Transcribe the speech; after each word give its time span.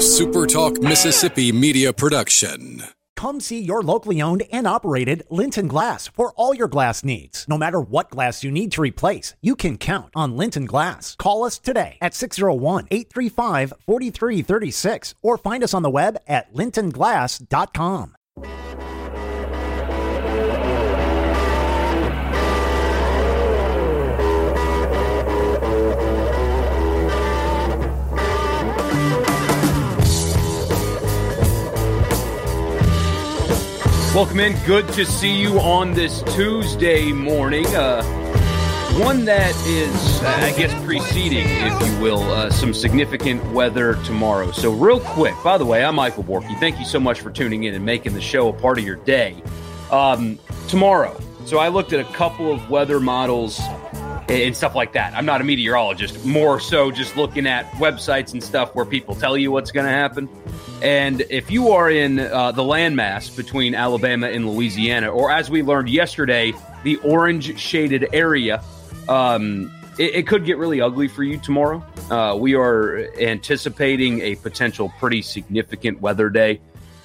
SuperTalk 0.00 0.82
Mississippi 0.82 1.52
media 1.52 1.92
production. 1.92 2.84
Come 3.16 3.38
see 3.38 3.60
your 3.60 3.82
locally 3.82 4.22
owned 4.22 4.44
and 4.50 4.66
operated 4.66 5.24
Linton 5.28 5.68
Glass 5.68 6.08
for 6.08 6.32
all 6.36 6.54
your 6.54 6.68
glass 6.68 7.04
needs. 7.04 7.44
No 7.46 7.58
matter 7.58 7.82
what 7.82 8.08
glass 8.08 8.42
you 8.42 8.50
need 8.50 8.72
to 8.72 8.80
replace, 8.80 9.34
you 9.42 9.54
can 9.54 9.76
count 9.76 10.08
on 10.16 10.38
Linton 10.38 10.64
Glass. 10.64 11.16
Call 11.16 11.44
us 11.44 11.58
today 11.58 11.98
at 12.00 12.14
601 12.14 12.88
835 12.90 13.74
4336 13.84 15.14
or 15.20 15.36
find 15.36 15.62
us 15.62 15.74
on 15.74 15.82
the 15.82 15.90
web 15.90 16.16
at 16.26 16.50
lintonglass.com. 16.54 18.16
Welcome 34.12 34.40
in. 34.40 34.56
Good 34.66 34.88
to 34.94 35.06
see 35.06 35.40
you 35.40 35.60
on 35.60 35.94
this 35.94 36.22
Tuesday 36.34 37.12
morning. 37.12 37.64
Uh, 37.66 38.02
one 38.98 39.24
that 39.26 39.54
is, 39.64 40.20
uh, 40.20 40.26
I 40.26 40.52
guess, 40.58 40.74
preceding, 40.84 41.46
if 41.46 41.86
you 41.86 42.02
will, 42.02 42.20
uh, 42.24 42.50
some 42.50 42.74
significant 42.74 43.40
weather 43.52 43.94
tomorrow. 44.04 44.50
So, 44.50 44.72
real 44.72 44.98
quick, 44.98 45.36
by 45.44 45.58
the 45.58 45.64
way, 45.64 45.84
I'm 45.84 45.94
Michael 45.94 46.24
Borky. 46.24 46.58
Thank 46.58 46.80
you 46.80 46.84
so 46.84 46.98
much 46.98 47.20
for 47.20 47.30
tuning 47.30 47.62
in 47.62 47.74
and 47.74 47.84
making 47.84 48.14
the 48.14 48.20
show 48.20 48.48
a 48.48 48.52
part 48.52 48.80
of 48.80 48.84
your 48.84 48.96
day. 48.96 49.40
Um, 49.92 50.40
tomorrow, 50.66 51.16
so 51.44 51.58
I 51.58 51.68
looked 51.68 51.92
at 51.92 52.00
a 52.00 52.12
couple 52.12 52.52
of 52.52 52.68
weather 52.68 52.98
models 52.98 53.60
and 54.30 54.56
stuff 54.56 54.74
like 54.74 54.92
that. 54.92 55.14
I'm 55.14 55.26
not 55.26 55.40
a 55.40 55.44
meteorologist, 55.44 56.24
more 56.24 56.60
so 56.60 56.90
just 56.90 57.16
looking 57.16 57.46
at 57.46 57.70
websites 57.72 58.32
and 58.32 58.42
stuff 58.42 58.74
where 58.74 58.84
people 58.84 59.14
tell 59.14 59.36
you 59.36 59.50
what's 59.50 59.72
going 59.72 59.86
to 59.86 59.92
happen. 59.92 60.28
And 60.82 61.22
if 61.28 61.50
you 61.50 61.70
are 61.72 61.90
in 61.90 62.20
uh, 62.20 62.52
the 62.52 62.62
landmass 62.62 63.34
between 63.36 63.74
Alabama 63.74 64.28
and 64.28 64.48
Louisiana, 64.48 65.08
or 65.08 65.30
as 65.30 65.50
we 65.50 65.62
learned 65.62 65.90
yesterday, 65.90 66.54
the 66.84 66.96
orange 66.98 67.58
shaded 67.58 68.06
area, 68.12 68.62
um, 69.08 69.70
it, 69.98 70.14
it, 70.14 70.26
could 70.26 70.46
get 70.46 70.56
really 70.56 70.80
ugly 70.80 71.08
for 71.08 71.22
you 71.22 71.36
tomorrow. 71.36 71.84
Uh, 72.10 72.36
we 72.36 72.54
are 72.54 73.08
anticipating 73.20 74.20
a 74.20 74.36
potential 74.36 74.92
pretty 74.98 75.20
significant 75.20 76.00
weather 76.00 76.30
day, 76.30 76.60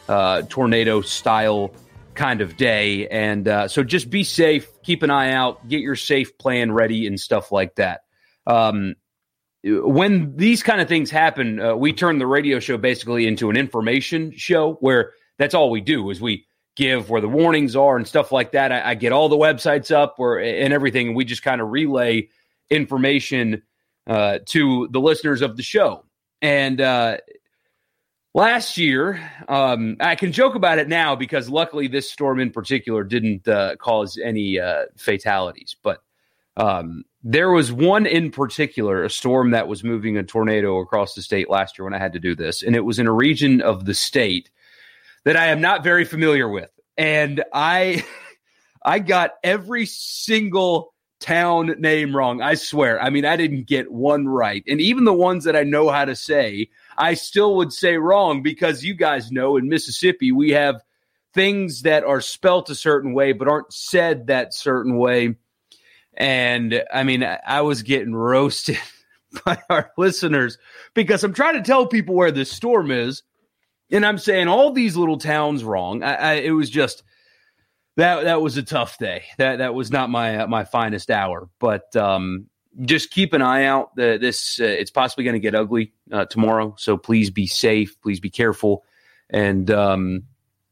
uh, 0.07 0.43
tornado 0.43 1.01
style 1.01 1.71
kind 2.15 2.41
of 2.41 2.57
day. 2.57 3.07
And 3.07 3.47
uh, 3.47 3.67
so 3.67 3.83
just 3.83 4.09
be 4.09 4.23
safe, 4.23 4.67
keep 4.83 5.03
an 5.03 5.09
eye 5.09 5.31
out, 5.31 5.67
get 5.67 5.81
your 5.81 5.95
safe 5.95 6.37
plan 6.37 6.71
ready, 6.71 7.07
and 7.07 7.19
stuff 7.19 7.51
like 7.51 7.75
that. 7.75 8.01
Um, 8.47 8.95
when 9.63 10.35
these 10.35 10.61
kind 10.61 10.79
of 10.79 10.87
things 10.87 11.09
happen, 11.09 11.59
uh, 11.59 11.75
we 11.75 11.91
turn 11.93 12.19
the 12.19 12.27
radio 12.27 12.59
show 12.59 12.77
basically 12.77 13.27
into 13.27 13.49
an 13.49 13.57
information 13.57 14.31
show 14.31 14.73
where 14.75 15.13
that's 15.37 15.55
all 15.55 15.71
we 15.71 15.81
do 15.81 16.09
is 16.11 16.21
we 16.21 16.45
give 16.75 17.09
where 17.09 17.21
the 17.21 17.27
warnings 17.27 17.75
are 17.75 17.97
and 17.97 18.07
stuff 18.07 18.31
like 18.31 18.51
that. 18.51 18.71
I, 18.71 18.91
I 18.91 18.95
get 18.95 19.11
all 19.11 19.29
the 19.29 19.37
websites 19.37 19.91
up 19.91 20.15
where 20.17 20.39
and 20.39 20.73
everything, 20.73 21.07
and 21.07 21.15
we 21.15 21.25
just 21.25 21.41
kind 21.41 21.61
of 21.61 21.69
relay 21.69 22.29
information 22.69 23.63
uh, 24.07 24.39
to 24.45 24.87
the 24.91 24.99
listeners 24.99 25.41
of 25.41 25.57
the 25.57 25.63
show. 25.63 26.05
And 26.41 26.79
uh, 26.79 27.17
last 28.35 28.77
year, 28.77 29.19
um, 29.47 29.97
I 29.99 30.13
can 30.13 30.31
joke 30.31 30.53
about 30.53 30.77
it 30.77 30.87
now 30.87 31.15
because 31.15 31.49
luckily 31.49 31.87
this 31.87 32.11
storm 32.11 32.39
in 32.39 32.51
particular 32.51 33.03
didn't 33.03 33.47
uh, 33.47 33.77
cause 33.77 34.19
any 34.23 34.59
uh, 34.59 34.85
fatalities, 34.95 35.75
but. 35.81 36.01
Um, 36.57 37.03
there 37.27 37.49
was 37.49 37.69
one 37.69 38.05
in 38.05 38.31
particular, 38.31 39.03
a 39.03 39.09
storm 39.09 39.51
that 39.51 39.67
was 39.67 39.83
moving 39.83 40.15
a 40.15 40.23
tornado 40.23 40.77
across 40.77 41.15
the 41.15 41.21
state 41.23 41.49
last 41.49 41.77
year 41.77 41.83
when 41.83 41.93
I 41.93 41.97
had 41.97 42.13
to 42.13 42.19
do 42.19 42.33
this. 42.33 42.63
And 42.63 42.77
it 42.77 42.85
was 42.85 42.99
in 42.99 43.07
a 43.07 43.11
region 43.11 43.61
of 43.61 43.83
the 43.83 43.95
state 43.95 44.51
that 45.25 45.35
I 45.35 45.47
am 45.47 45.59
not 45.59 45.83
very 45.83 46.05
familiar 46.05 46.47
with. 46.47 46.69
And 46.97 47.43
I 47.51 48.05
I 48.85 48.99
got 48.99 49.31
every 49.43 49.85
single 49.87 50.93
town 51.25 51.75
name 51.79 52.15
wrong. 52.15 52.41
I 52.41 52.53
swear. 52.55 53.01
I 53.01 53.09
mean, 53.09 53.25
I 53.25 53.35
didn't 53.35 53.67
get 53.67 53.91
one 53.91 54.27
right. 54.27 54.63
And 54.67 54.79
even 54.79 55.05
the 55.05 55.13
ones 55.13 55.45
that 55.45 55.55
I 55.55 55.63
know 55.63 55.89
how 55.89 56.05
to 56.05 56.15
say, 56.15 56.69
I 56.97 57.15
still 57.15 57.55
would 57.57 57.73
say 57.73 57.97
wrong 57.97 58.43
because 58.43 58.83
you 58.83 58.93
guys 58.93 59.31
know 59.31 59.57
in 59.57 59.69
Mississippi 59.69 60.31
we 60.31 60.51
have 60.51 60.83
things 61.33 61.81
that 61.81 62.03
are 62.03 62.21
spelt 62.21 62.69
a 62.69 62.75
certain 62.75 63.13
way 63.13 63.33
but 63.33 63.47
aren't 63.47 63.73
said 63.73 64.27
that 64.27 64.53
certain 64.53 64.97
way 64.97 65.35
and 66.15 66.83
I 66.93 67.03
mean, 67.03 67.23
I 67.23 67.61
was 67.61 67.83
getting 67.83 68.15
roasted 68.15 68.79
by 69.45 69.59
our 69.69 69.91
listeners 69.97 70.57
because 70.93 71.23
I'm 71.23 71.33
trying 71.33 71.55
to 71.55 71.63
tell 71.63 71.87
people 71.87 72.15
where 72.15 72.31
this 72.31 72.51
storm 72.51 72.91
is. 72.91 73.23
And 73.91 74.05
I'm 74.05 74.17
saying 74.17 74.47
all 74.47 74.71
these 74.71 74.97
little 74.97 75.17
towns 75.17 75.63
wrong. 75.63 76.03
I, 76.03 76.15
I, 76.15 76.33
it 76.35 76.51
was 76.51 76.69
just 76.69 77.03
that 77.97 78.23
that 78.23 78.41
was 78.41 78.57
a 78.57 78.63
tough 78.63 78.97
day. 78.97 79.23
That 79.37 79.57
that 79.57 79.73
was 79.73 79.91
not 79.91 80.09
my 80.09 80.37
uh, 80.37 80.47
my 80.47 80.65
finest 80.65 81.09
hour. 81.09 81.49
But 81.59 81.95
um, 81.95 82.47
just 82.81 83.11
keep 83.11 83.33
an 83.33 83.41
eye 83.41 83.65
out. 83.65 83.95
The, 83.95 84.17
this 84.19 84.59
uh, 84.59 84.65
it's 84.65 84.91
possibly 84.91 85.23
going 85.23 85.35
to 85.35 85.39
get 85.39 85.55
ugly 85.55 85.93
uh, 86.11 86.25
tomorrow. 86.25 86.75
So 86.77 86.97
please 86.97 87.29
be 87.29 87.47
safe. 87.47 87.99
Please 88.01 88.19
be 88.19 88.29
careful. 88.29 88.83
And 89.29 89.71
um, 89.71 90.23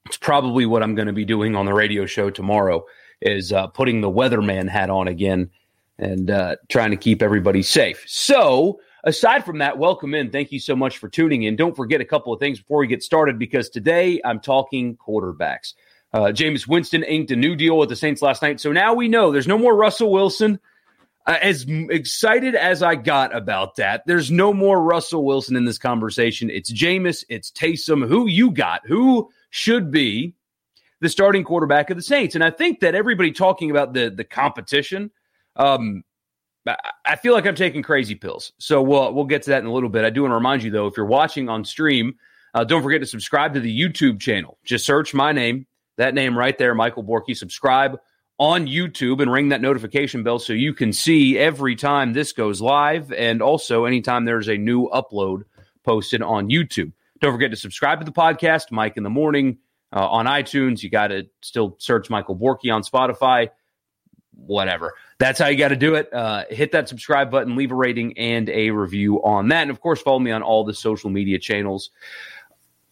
it's 0.05 0.17
probably 0.17 0.65
what 0.65 0.83
I'm 0.83 0.95
going 0.95 1.07
to 1.07 1.13
be 1.13 1.25
doing 1.25 1.55
on 1.55 1.65
the 1.65 1.73
radio 1.73 2.05
show 2.05 2.29
tomorrow 2.29 2.85
is 3.21 3.53
uh, 3.53 3.67
putting 3.67 4.01
the 4.01 4.09
weatherman 4.09 4.67
hat 4.67 4.89
on 4.89 5.07
again 5.07 5.49
and 5.97 6.29
uh, 6.29 6.57
trying 6.69 6.91
to 6.91 6.97
keep 6.97 7.21
everybody 7.21 7.63
safe. 7.63 8.03
So, 8.05 8.79
aside 9.05 9.45
from 9.45 9.59
that, 9.59 9.77
welcome 9.77 10.13
in. 10.13 10.29
Thank 10.29 10.51
you 10.51 10.59
so 10.59 10.75
much 10.75 10.97
for 10.97 11.07
tuning 11.07 11.43
in. 11.43 11.55
Don't 11.55 11.75
forget 11.75 12.01
a 12.01 12.05
couple 12.05 12.33
of 12.33 12.39
things 12.39 12.59
before 12.59 12.79
we 12.79 12.87
get 12.87 13.01
started 13.01 13.39
because 13.39 13.69
today 13.69 14.19
I'm 14.25 14.39
talking 14.39 14.97
quarterbacks. 14.97 15.73
Uh, 16.13 16.31
Jameis 16.31 16.67
Winston 16.67 17.03
inked 17.03 17.31
a 17.31 17.35
new 17.35 17.55
deal 17.55 17.77
with 17.77 17.89
the 17.89 17.95
Saints 17.95 18.21
last 18.21 18.41
night. 18.41 18.59
So 18.59 18.71
now 18.71 18.93
we 18.93 19.07
know 19.07 19.31
there's 19.31 19.47
no 19.47 19.57
more 19.57 19.75
Russell 19.75 20.11
Wilson. 20.11 20.59
Uh, 21.25 21.37
as 21.41 21.65
excited 21.67 22.53
as 22.53 22.83
I 22.83 22.95
got 22.95 23.35
about 23.35 23.77
that, 23.77 24.03
there's 24.05 24.29
no 24.29 24.53
more 24.53 24.81
Russell 24.81 25.25
Wilson 25.25 25.55
in 25.55 25.65
this 25.65 25.77
conversation. 25.77 26.49
It's 26.49 26.71
Jameis, 26.71 27.23
it's 27.29 27.49
Taysom. 27.49 28.07
Who 28.07 28.27
you 28.27 28.51
got? 28.51 28.81
Who 28.85 29.29
should 29.49 29.89
be 29.89 30.35
the 31.03 31.09
starting 31.09 31.43
quarterback 31.43 31.89
of 31.89 31.97
the 31.97 32.01
Saints. 32.01 32.33
And 32.33 32.43
I 32.43 32.49
think 32.49 32.79
that 32.79 32.95
everybody 32.95 33.31
talking 33.31 33.69
about 33.69 33.93
the 33.93 34.09
the 34.09 34.23
competition, 34.23 35.11
um, 35.57 36.03
I 37.05 37.17
feel 37.17 37.33
like 37.33 37.45
I'm 37.45 37.55
taking 37.55 37.83
crazy 37.83 38.15
pills. 38.15 38.53
So 38.57 38.81
we'll 38.81 39.13
we'll 39.13 39.25
get 39.25 39.43
to 39.43 39.49
that 39.51 39.59
in 39.59 39.65
a 39.65 39.73
little 39.73 39.89
bit. 39.89 40.05
I 40.05 40.09
do 40.09 40.21
want 40.21 40.31
to 40.31 40.35
remind 40.35 40.63
you 40.63 40.71
though, 40.71 40.87
if 40.87 40.95
you're 40.95 41.05
watching 41.05 41.49
on 41.49 41.65
stream, 41.65 42.15
uh, 42.53 42.63
don't 42.63 42.81
forget 42.81 43.01
to 43.01 43.05
subscribe 43.05 43.53
to 43.53 43.59
the 43.59 43.79
YouTube 43.79 44.21
channel. 44.21 44.57
Just 44.63 44.85
search 44.85 45.13
my 45.13 45.33
name, 45.33 45.67
that 45.97 46.13
name 46.13 46.37
right 46.37 46.57
there, 46.57 46.73
Michael 46.75 47.03
Borky. 47.03 47.35
Subscribe 47.35 47.99
on 48.39 48.67
YouTube 48.67 49.21
and 49.21 49.31
ring 49.31 49.49
that 49.49 49.61
notification 49.61 50.23
bell 50.23 50.39
so 50.39 50.53
you 50.53 50.73
can 50.73 50.91
see 50.91 51.37
every 51.37 51.75
time 51.75 52.13
this 52.13 52.33
goes 52.33 52.61
live 52.61 53.11
and 53.13 53.41
also 53.41 53.85
anytime 53.85 54.25
there's 54.25 54.49
a 54.49 54.57
new 54.57 54.89
upload 54.89 55.43
posted 55.83 56.21
on 56.21 56.49
YouTube. 56.49 56.91
Don't 57.19 57.31
forget 57.31 57.51
to 57.51 57.57
subscribe 57.57 57.99
to 57.99 58.05
the 58.05 58.11
podcast, 58.11 58.71
Mike 58.71 58.97
in 58.97 59.03
the 59.03 59.09
Morning 59.09 59.59
uh, 59.95 60.07
on 60.07 60.25
iTunes. 60.25 60.81
You 60.81 60.89
got 60.89 61.07
to 61.07 61.27
still 61.41 61.75
search 61.79 62.09
Michael 62.09 62.35
Borky 62.35 62.73
on 62.73 62.83
Spotify. 62.83 63.49
Whatever. 64.35 64.93
That's 65.19 65.39
how 65.39 65.47
you 65.47 65.57
got 65.57 65.69
to 65.69 65.75
do 65.75 65.93
it. 65.93 66.11
Uh, 66.11 66.45
hit 66.49 66.71
that 66.71 66.89
subscribe 66.89 67.29
button, 67.29 67.55
leave 67.55 67.71
a 67.71 67.75
rating 67.75 68.17
and 68.17 68.49
a 68.49 68.71
review 68.71 69.23
on 69.23 69.49
that. 69.49 69.61
And 69.61 69.71
of 69.71 69.79
course, 69.79 70.01
follow 70.01 70.19
me 70.19 70.31
on 70.31 70.41
all 70.41 70.63
the 70.65 70.73
social 70.73 71.11
media 71.11 71.37
channels. 71.37 71.91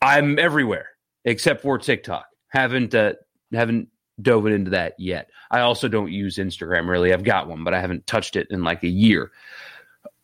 I'm 0.01 0.37
everywhere 0.37 0.89
except 1.25 1.61
for 1.63 1.77
TikTok. 1.79 2.30
Haven't 2.51 2.93
uh, 2.93 3.13
haven't 3.51 3.89
dove 4.21 4.45
into 4.47 4.71
that 4.71 4.95
yet. 4.99 5.29
I 5.49 5.61
also 5.61 5.87
don't 5.87 6.11
use 6.11 6.37
Instagram 6.37 6.87
really. 6.87 7.13
I've 7.13 7.23
got 7.23 7.47
one, 7.47 7.63
but 7.63 7.73
I 7.73 7.81
haven't 7.81 8.07
touched 8.07 8.35
it 8.35 8.47
in 8.49 8.63
like 8.63 8.83
a 8.83 8.87
year. 8.87 9.31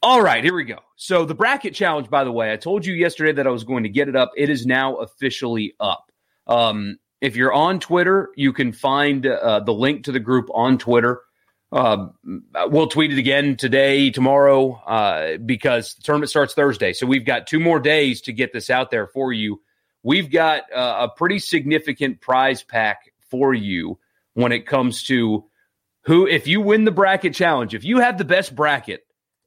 All 0.04 0.22
right, 0.22 0.44
here 0.44 0.54
we 0.54 0.64
go. 0.64 0.80
So 0.96 1.26
the 1.26 1.34
bracket 1.34 1.74
challenge, 1.74 2.10
by 2.10 2.24
the 2.24 2.32
way, 2.32 2.54
I 2.54 2.58
told 2.58 2.86
you 2.86 2.94
yesterday 2.94 3.32
that 3.34 3.48
I 3.48 3.50
was 3.50 3.64
going 3.64 3.84
to 3.84 3.90
get 3.90 4.08
it 4.08 4.16
up. 4.16 4.32
It 4.38 4.50
is 4.50 4.66
now 4.66 4.98
officially 4.98 5.74
up. 5.80 6.12
Um, 6.46 7.00
if 7.20 7.36
you're 7.36 7.54
on 7.54 7.80
Twitter, 7.80 8.30
you 8.36 8.54
can 8.54 8.72
find 8.72 9.26
uh, 9.26 9.62
the 9.62 9.74
link 9.74 10.04
to 10.04 10.12
the 10.12 10.20
group 10.20 10.50
on 10.54 10.78
Twitter. 10.78 11.22
Uh, 11.72 12.08
we'll 12.68 12.88
tweet 12.88 13.12
it 13.12 13.18
again 13.18 13.58
today, 13.58 14.12
tomorrow, 14.12 14.74
uh, 14.86 15.38
because 15.38 15.96
the 15.96 16.04
tournament 16.04 16.30
starts 16.30 16.54
Thursday. 16.54 16.94
So 16.94 17.08
we've 17.08 17.26
got 17.26 17.48
two 17.48 17.60
more 17.60 17.80
days 17.80 18.22
to 18.22 18.34
get 18.34 18.54
this 18.54 18.70
out 18.70 18.92
there 18.92 19.08
for 19.08 19.34
you. 19.34 19.62
We've 20.04 20.32
got 20.32 20.72
uh, 20.74 21.08
a 21.10 21.10
pretty 21.10 21.40
significant 21.40 22.22
prize 22.22 22.64
pack 22.64 23.12
for 23.30 23.54
you 23.54 24.00
when 24.34 24.52
it 24.52 24.66
comes 24.66 25.04
to 25.04 25.46
who, 26.04 26.28
if 26.28 26.48
you 26.48 26.62
win 26.62 26.86
the 26.86 26.92
bracket 26.92 27.34
challenge, 27.34 27.74
if 27.74 27.84
you 27.84 28.00
have 28.00 28.18
the 28.18 28.26
best 28.26 28.56
bracket 28.56 29.02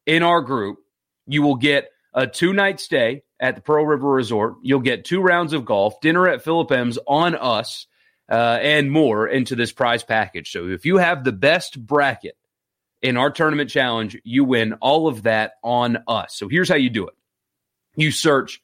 in 0.05 0.23
our 0.23 0.43
group, 0.43 0.79
you 1.27 1.43
will 1.43 1.57
get 1.57 1.91
a 2.13 2.27
two 2.27 2.53
night 2.53 2.81
stay 2.81 3.23
at 3.39 3.55
the 3.55 3.63
Pearl 3.63 3.87
River 3.87 4.11
Resort. 4.11 4.57
You'll 4.63 4.81
get 4.81 5.05
two 5.05 5.23
rounds 5.23 5.53
of 5.53 5.65
golf, 5.65 6.01
dinner 6.01 6.29
at 6.29 6.43
Philip 6.43 6.71
M's 6.71 6.99
on 7.07 7.35
us, 7.35 7.87
uh, 8.31 8.59
and 8.61 8.91
more 8.91 9.27
into 9.27 9.57
this 9.57 9.73
prize 9.73 10.03
package. 10.03 10.51
So 10.53 10.69
if 10.69 10.85
you 10.85 10.99
have 10.99 11.25
the 11.25 11.33
best 11.33 11.85
bracket 11.85 12.37
in 13.01 13.17
our 13.17 13.31
tournament 13.31 13.71
challenge, 13.71 14.19
you 14.25 14.45
win 14.45 14.75
all 14.75 15.09
of 15.09 15.23
that 15.23 15.53
on 15.65 15.99
us. 16.07 16.35
So 16.37 16.49
here's 16.49 16.69
how 16.69 16.77
you 16.77 16.91
do 16.91 17.07
it 17.07 17.15
you 17.97 18.11
search 18.11 18.61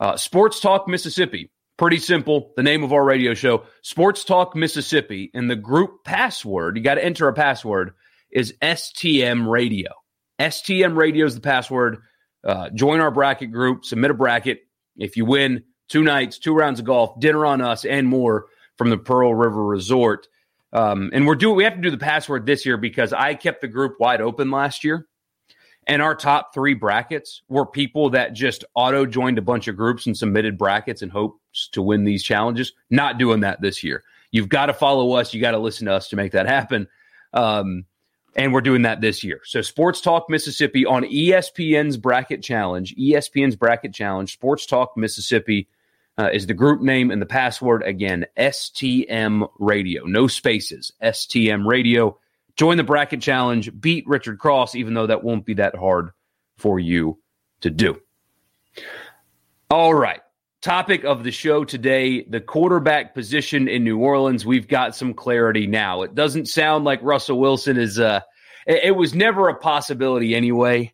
Uh, 0.00 0.16
Sports 0.16 0.60
Talk 0.60 0.88
Mississippi. 0.88 1.50
Pretty 1.76 1.98
simple. 1.98 2.52
The 2.56 2.62
name 2.62 2.82
of 2.82 2.92
our 2.92 3.04
radio 3.04 3.34
show, 3.34 3.64
Sports 3.82 4.24
Talk 4.24 4.56
Mississippi. 4.56 5.30
And 5.32 5.48
the 5.50 5.56
group 5.56 6.04
password, 6.04 6.76
you 6.76 6.82
got 6.82 6.94
to 6.96 7.04
enter 7.04 7.28
a 7.28 7.32
password, 7.32 7.92
is 8.30 8.54
STM 8.60 9.48
Radio. 9.48 9.90
STM 10.38 10.96
Radio 10.96 11.26
is 11.26 11.34
the 11.34 11.40
password. 11.40 11.98
Uh, 12.42 12.70
join 12.70 13.00
our 13.00 13.10
bracket 13.10 13.52
group, 13.52 13.84
submit 13.84 14.10
a 14.10 14.14
bracket. 14.14 14.60
If 14.96 15.16
you 15.16 15.24
win 15.26 15.64
two 15.88 16.02
nights, 16.02 16.38
two 16.38 16.54
rounds 16.54 16.80
of 16.80 16.86
golf, 16.86 17.20
dinner 17.20 17.44
on 17.44 17.60
us, 17.60 17.84
and 17.84 18.08
more 18.08 18.46
from 18.78 18.88
the 18.88 18.98
Pearl 18.98 19.34
River 19.34 19.62
Resort. 19.62 20.26
Um, 20.72 21.10
and 21.12 21.26
we're 21.26 21.34
doing 21.34 21.56
we 21.56 21.64
have 21.64 21.74
to 21.74 21.80
do 21.80 21.90
the 21.90 21.98
password 21.98 22.46
this 22.46 22.64
year 22.64 22.76
because 22.76 23.12
I 23.12 23.34
kept 23.34 23.60
the 23.60 23.68
group 23.68 23.96
wide 24.00 24.20
open 24.20 24.50
last 24.50 24.84
year. 24.84 25.06
And 25.86 26.02
our 26.02 26.14
top 26.14 26.54
three 26.54 26.74
brackets 26.74 27.42
were 27.48 27.66
people 27.66 28.10
that 28.10 28.32
just 28.32 28.64
auto 28.74 29.06
joined 29.06 29.38
a 29.38 29.42
bunch 29.42 29.66
of 29.66 29.76
groups 29.76 30.06
and 30.06 30.16
submitted 30.16 30.58
brackets 30.58 31.02
in 31.02 31.08
hopes 31.08 31.68
to 31.72 31.82
win 31.82 32.04
these 32.04 32.22
challenges. 32.22 32.72
Not 32.90 33.18
doing 33.18 33.40
that 33.40 33.60
this 33.60 33.82
year. 33.82 34.04
You've 34.30 34.48
got 34.48 34.66
to 34.66 34.74
follow 34.74 35.12
us. 35.12 35.34
You 35.34 35.40
got 35.40 35.52
to 35.52 35.58
listen 35.58 35.86
to 35.86 35.92
us 35.92 36.08
to 36.10 36.16
make 36.16 36.32
that 36.32 36.46
happen. 36.46 36.86
Um, 37.32 37.86
and 38.36 38.52
we're 38.52 38.60
doing 38.60 38.82
that 38.82 39.00
this 39.00 39.24
year. 39.24 39.40
So 39.44 39.60
Sports 39.60 40.00
Talk 40.00 40.30
Mississippi 40.30 40.86
on 40.86 41.02
ESPN's 41.02 41.96
Bracket 41.96 42.42
Challenge, 42.42 42.94
ESPN's 42.96 43.56
Bracket 43.56 43.92
Challenge, 43.92 44.32
Sports 44.32 44.66
Talk 44.66 44.96
Mississippi 44.96 45.68
uh, 46.16 46.30
is 46.32 46.46
the 46.46 46.54
group 46.54 46.80
name 46.80 47.10
and 47.10 47.20
the 47.20 47.26
password 47.26 47.82
again, 47.82 48.26
STM 48.36 49.48
Radio. 49.58 50.04
No 50.04 50.26
spaces, 50.26 50.92
STM 51.02 51.66
Radio. 51.66 52.18
Join 52.60 52.76
the 52.76 52.84
Bracket 52.84 53.22
Challenge, 53.22 53.70
beat 53.80 54.06
Richard 54.06 54.38
Cross, 54.38 54.74
even 54.74 54.92
though 54.92 55.06
that 55.06 55.24
won't 55.24 55.46
be 55.46 55.54
that 55.54 55.74
hard 55.74 56.10
for 56.58 56.78
you 56.78 57.18
to 57.62 57.70
do. 57.70 57.98
All 59.70 59.94
right. 59.94 60.20
Topic 60.60 61.04
of 61.04 61.24
the 61.24 61.30
show 61.30 61.64
today 61.64 62.22
the 62.24 62.38
quarterback 62.38 63.14
position 63.14 63.66
in 63.66 63.82
New 63.82 63.96
Orleans. 63.96 64.44
We've 64.44 64.68
got 64.68 64.94
some 64.94 65.14
clarity 65.14 65.66
now. 65.66 66.02
It 66.02 66.14
doesn't 66.14 66.48
sound 66.48 66.84
like 66.84 67.00
Russell 67.02 67.40
Wilson 67.40 67.78
is, 67.78 67.98
uh, 67.98 68.20
it, 68.66 68.84
it 68.84 68.90
was 68.90 69.14
never 69.14 69.48
a 69.48 69.54
possibility 69.54 70.34
anyway. 70.34 70.92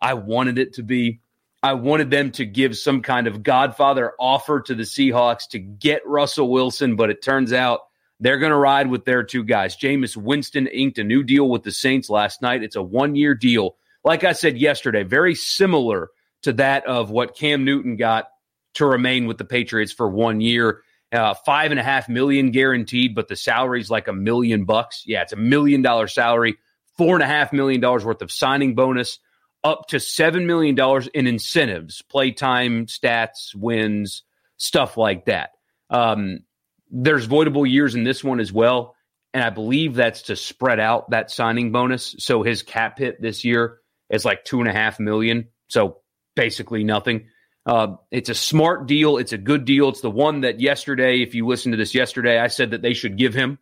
I 0.00 0.14
wanted 0.14 0.60
it 0.60 0.74
to 0.74 0.84
be. 0.84 1.22
I 1.60 1.72
wanted 1.72 2.12
them 2.12 2.30
to 2.30 2.46
give 2.46 2.78
some 2.78 3.02
kind 3.02 3.26
of 3.26 3.42
Godfather 3.42 4.12
offer 4.20 4.60
to 4.60 4.76
the 4.76 4.84
Seahawks 4.84 5.48
to 5.48 5.58
get 5.58 6.06
Russell 6.06 6.52
Wilson, 6.52 6.94
but 6.94 7.10
it 7.10 7.20
turns 7.20 7.52
out 7.52 7.80
they're 8.20 8.38
going 8.38 8.52
to 8.52 8.56
ride 8.56 8.88
with 8.88 9.04
their 9.04 9.22
two 9.22 9.42
guys. 9.42 9.76
Jameis 9.76 10.16
Winston 10.16 10.66
inked 10.66 10.98
a 10.98 11.04
new 11.04 11.22
deal 11.22 11.48
with 11.48 11.62
the 11.62 11.72
Saints 11.72 12.10
last 12.10 12.42
night. 12.42 12.62
It's 12.62 12.76
a 12.76 12.82
one 12.82 13.16
year 13.16 13.34
deal. 13.34 13.76
Like 14.04 14.24
I 14.24 14.32
said 14.32 14.58
yesterday, 14.58 15.02
very 15.02 15.34
similar 15.34 16.10
to 16.42 16.52
that 16.54 16.86
of 16.86 17.10
what 17.10 17.36
Cam 17.36 17.64
Newton 17.64 17.96
got 17.96 18.28
to 18.74 18.86
remain 18.86 19.26
with 19.26 19.38
the 19.38 19.44
Patriots 19.44 19.92
for 19.92 20.08
one 20.08 20.40
year. 20.40 20.82
Uh, 21.12 21.34
five 21.34 21.72
and 21.72 21.80
a 21.80 21.82
half 21.82 22.08
million 22.08 22.52
guaranteed, 22.52 23.14
but 23.16 23.26
the 23.26 23.34
salary's 23.34 23.90
like 23.90 24.06
a 24.06 24.12
million 24.12 24.64
bucks. 24.64 25.02
Yeah, 25.06 25.22
it's 25.22 25.32
a 25.32 25.36
million 25.36 25.82
dollar 25.82 26.06
salary, 26.06 26.56
four 26.96 27.14
and 27.14 27.22
a 27.22 27.26
half 27.26 27.52
million 27.52 27.80
dollars 27.80 28.04
worth 28.04 28.22
of 28.22 28.30
signing 28.30 28.76
bonus, 28.76 29.18
up 29.64 29.88
to 29.88 29.98
seven 29.98 30.46
million 30.46 30.76
dollars 30.76 31.08
in 31.08 31.26
incentives, 31.26 32.00
playtime, 32.02 32.86
stats, 32.86 33.54
wins, 33.56 34.22
stuff 34.56 34.96
like 34.96 35.24
that. 35.24 35.50
Um, 35.90 36.40
there's 36.90 37.26
voidable 37.26 37.70
years 37.70 37.94
in 37.94 38.04
this 38.04 38.22
one 38.22 38.40
as 38.40 38.52
well, 38.52 38.96
and 39.32 39.42
I 39.42 39.50
believe 39.50 39.94
that's 39.94 40.22
to 40.22 40.36
spread 40.36 40.80
out 40.80 41.10
that 41.10 41.30
signing 41.30 41.72
bonus. 41.72 42.16
So 42.18 42.42
his 42.42 42.62
cap 42.62 42.98
hit 42.98 43.20
this 43.20 43.44
year 43.44 43.78
is 44.10 44.24
like 44.24 44.44
two 44.44 44.60
and 44.60 44.68
a 44.68 44.72
half 44.72 44.98
million. 44.98 45.48
So 45.68 45.98
basically 46.34 46.84
nothing. 46.84 47.28
Uh, 47.64 47.96
it's 48.10 48.30
a 48.30 48.34
smart 48.34 48.86
deal. 48.86 49.18
It's 49.18 49.32
a 49.32 49.38
good 49.38 49.64
deal. 49.64 49.90
It's 49.90 50.00
the 50.00 50.10
one 50.10 50.40
that 50.40 50.60
yesterday, 50.60 51.22
if 51.22 51.34
you 51.34 51.46
listened 51.46 51.72
to 51.72 51.76
this 51.76 51.94
yesterday, 51.94 52.38
I 52.38 52.48
said 52.48 52.72
that 52.72 52.82
they 52.82 52.94
should 52.94 53.16
give 53.16 53.34
him 53.34 53.58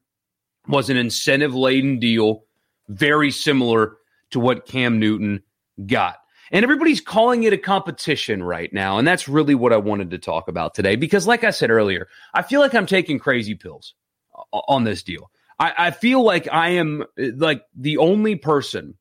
was 0.68 0.90
an 0.90 0.96
incentive 0.96 1.54
laden 1.54 1.98
deal, 1.98 2.44
very 2.88 3.30
similar 3.30 3.96
to 4.30 4.40
what 4.40 4.66
Cam 4.66 5.00
Newton 5.00 5.42
got. 5.84 6.16
And 6.50 6.62
everybody's 6.62 7.00
calling 7.00 7.42
it 7.42 7.52
a 7.52 7.58
competition 7.58 8.42
right 8.42 8.72
now. 8.72 8.98
And 8.98 9.06
that's 9.06 9.28
really 9.28 9.54
what 9.54 9.72
I 9.72 9.76
wanted 9.76 10.10
to 10.10 10.18
talk 10.18 10.48
about 10.48 10.74
today. 10.74 10.96
Because, 10.96 11.26
like 11.26 11.44
I 11.44 11.50
said 11.50 11.70
earlier, 11.70 12.08
I 12.32 12.42
feel 12.42 12.60
like 12.60 12.74
I'm 12.74 12.86
taking 12.86 13.18
crazy 13.18 13.54
pills 13.54 13.94
uh, 14.34 14.42
uh, 14.52 14.60
on 14.68 14.84
this 14.84 15.02
deal. 15.02 15.30
I, 15.58 15.72
I 15.76 15.90
feel 15.90 16.22
like 16.22 16.48
I 16.50 16.70
am 16.70 17.02
uh, 17.02 17.26
like 17.36 17.62
the 17.76 17.98
only 17.98 18.36
person 18.36 18.94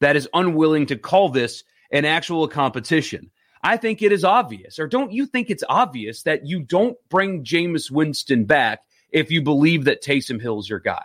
that 0.00 0.16
is 0.16 0.28
unwilling 0.32 0.86
to 0.86 0.96
call 0.96 1.28
this 1.28 1.64
an 1.90 2.04
actual 2.04 2.48
competition. 2.48 3.30
I 3.62 3.76
think 3.76 4.00
it 4.00 4.12
is 4.12 4.24
obvious, 4.24 4.78
or 4.78 4.86
don't 4.86 5.12
you 5.12 5.26
think 5.26 5.50
it's 5.50 5.64
obvious 5.68 6.22
that 6.22 6.46
you 6.46 6.60
don't 6.60 6.96
bring 7.08 7.44
Jameis 7.44 7.90
Winston 7.90 8.44
back 8.44 8.80
if 9.10 9.30
you 9.30 9.42
believe 9.42 9.84
that 9.84 10.02
Taysom 10.02 10.40
Hill's 10.40 10.68
your 10.68 10.78
guy? 10.78 11.04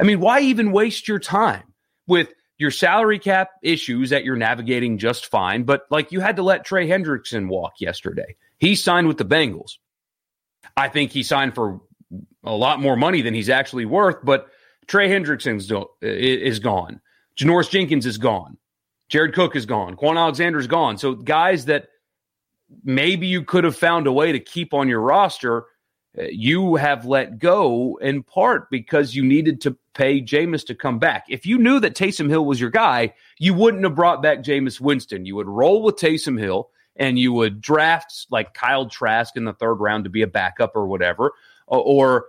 I 0.00 0.04
mean, 0.04 0.20
why 0.20 0.40
even 0.40 0.72
waste 0.72 1.08
your 1.08 1.18
time 1.18 1.74
with 2.06 2.32
your 2.58 2.70
salary 2.70 3.18
cap 3.18 3.50
issues 3.62 4.10
that 4.10 4.24
you're 4.24 4.36
navigating 4.36 4.98
just 4.98 5.26
fine? 5.26 5.62
But 5.62 5.86
like 5.90 6.12
you 6.12 6.20
had 6.20 6.36
to 6.36 6.42
let 6.42 6.64
Trey 6.64 6.88
Hendrickson 6.88 7.48
walk 7.48 7.80
yesterday. 7.80 8.36
He 8.58 8.74
signed 8.74 9.08
with 9.08 9.18
the 9.18 9.24
Bengals. 9.24 9.78
I 10.76 10.88
think 10.88 11.12
he 11.12 11.22
signed 11.22 11.54
for 11.54 11.80
a 12.44 12.54
lot 12.54 12.80
more 12.80 12.96
money 12.96 13.22
than 13.22 13.34
he's 13.34 13.48
actually 13.48 13.84
worth, 13.84 14.16
but 14.24 14.48
Trey 14.86 15.08
Hendrickson 15.08 15.56
is 16.02 16.58
gone. 16.58 17.00
Janoris 17.36 17.70
Jenkins 17.70 18.06
is 18.06 18.18
gone. 18.18 18.56
Jared 19.08 19.34
Cook 19.34 19.56
is 19.56 19.66
gone. 19.66 19.96
Kwon 19.96 20.18
Alexander's 20.18 20.66
gone. 20.66 20.98
So 20.98 21.14
guys 21.14 21.66
that 21.66 21.88
maybe 22.84 23.26
you 23.26 23.42
could 23.42 23.64
have 23.64 23.76
found 23.76 24.06
a 24.06 24.12
way 24.12 24.32
to 24.32 24.40
keep 24.40 24.74
on 24.74 24.88
your 24.88 25.00
roster, 25.00 25.64
Uh, 26.16 26.22
you 26.30 26.76
have 26.76 27.04
let 27.04 27.38
go 27.38 27.98
in 28.00 28.22
part 28.22 28.70
because 28.70 29.14
you 29.14 29.24
needed 29.24 29.60
to 29.60 29.76
pay 29.94 30.22
Jameis 30.22 30.64
to 30.66 30.74
come 30.74 30.98
back. 30.98 31.26
If 31.28 31.44
you 31.44 31.58
knew 31.58 31.80
that 31.80 31.94
Taysom 31.94 32.30
Hill 32.30 32.46
was 32.46 32.60
your 32.60 32.70
guy, 32.70 33.14
you 33.38 33.52
wouldn't 33.52 33.84
have 33.84 33.94
brought 33.94 34.22
back 34.22 34.42
Jameis 34.42 34.80
Winston. 34.80 35.26
You 35.26 35.36
would 35.36 35.48
roll 35.48 35.82
with 35.82 35.96
Taysom 35.96 36.38
Hill 36.38 36.70
and 36.98 37.18
you 37.18 37.32
would 37.32 37.60
draft 37.60 38.26
like 38.30 38.54
Kyle 38.54 38.88
Trask 38.88 39.36
in 39.36 39.44
the 39.44 39.52
third 39.52 39.74
round 39.74 40.04
to 40.04 40.10
be 40.10 40.22
a 40.22 40.26
backup 40.26 40.74
or 40.74 40.86
whatever, 40.86 41.32
or 41.66 42.26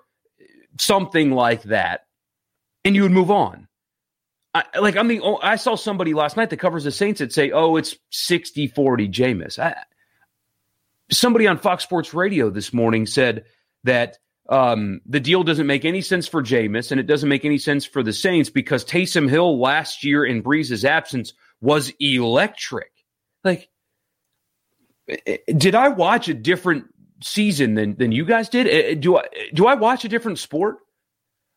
something 0.79 1.31
like 1.31 1.63
that, 1.63 2.05
and 2.85 2.95
you 2.95 3.01
would 3.03 3.11
move 3.11 3.31
on. 3.31 3.67
I, 4.53 4.63
like 4.79 4.95
I'm 4.95 5.07
the 5.07 5.21
I 5.41 5.55
saw 5.55 5.75
somebody 5.75 6.13
last 6.13 6.37
night 6.37 6.49
that 6.51 6.57
covers 6.57 6.83
the 6.83 6.91
Saints 6.91 7.19
that 7.19 7.33
say, 7.33 7.51
"Oh, 7.51 7.75
it's 7.75 7.95
60-40 8.11 9.11
Jameis." 9.11 9.59
I, 9.59 9.75
somebody 11.11 11.47
on 11.47 11.57
Fox 11.57 11.83
Sports 11.83 12.13
Radio 12.13 12.50
this 12.50 12.74
morning 12.74 13.05
said 13.05 13.45
that 13.83 14.17
um, 14.50 15.01
the 15.05 15.19
deal 15.19 15.43
doesn't 15.43 15.67
make 15.67 15.86
any 15.86 16.01
sense 16.01 16.27
for 16.27 16.41
Jameis 16.41 16.91
and 16.91 17.00
it 17.00 17.07
doesn't 17.07 17.29
make 17.29 17.45
any 17.45 17.59
sense 17.59 17.86
for 17.86 18.01
the 18.01 18.13
Saints 18.13 18.50
because 18.50 18.83
Taysom 18.83 19.29
Hill 19.29 19.59
last 19.59 20.03
year 20.03 20.25
in 20.25 20.41
Brees's 20.41 20.83
absence 20.83 21.33
was 21.62 21.91
electric. 22.00 22.91
Like, 23.43 23.69
eh, 25.07 25.17
eh, 25.25 25.38
did 25.55 25.75
I 25.75 25.89
watch 25.89 26.29
a 26.29 26.33
different 26.33 26.86
season 27.21 27.75
than 27.75 27.95
than 27.95 28.12
you 28.12 28.25
guys 28.25 28.50
did? 28.50 28.67
Eh, 28.67 28.95
do 28.95 29.17
I 29.17 29.25
do 29.53 29.67
I 29.67 29.75
watch 29.75 30.03
a 30.03 30.09
different 30.09 30.39
sport? 30.39 30.77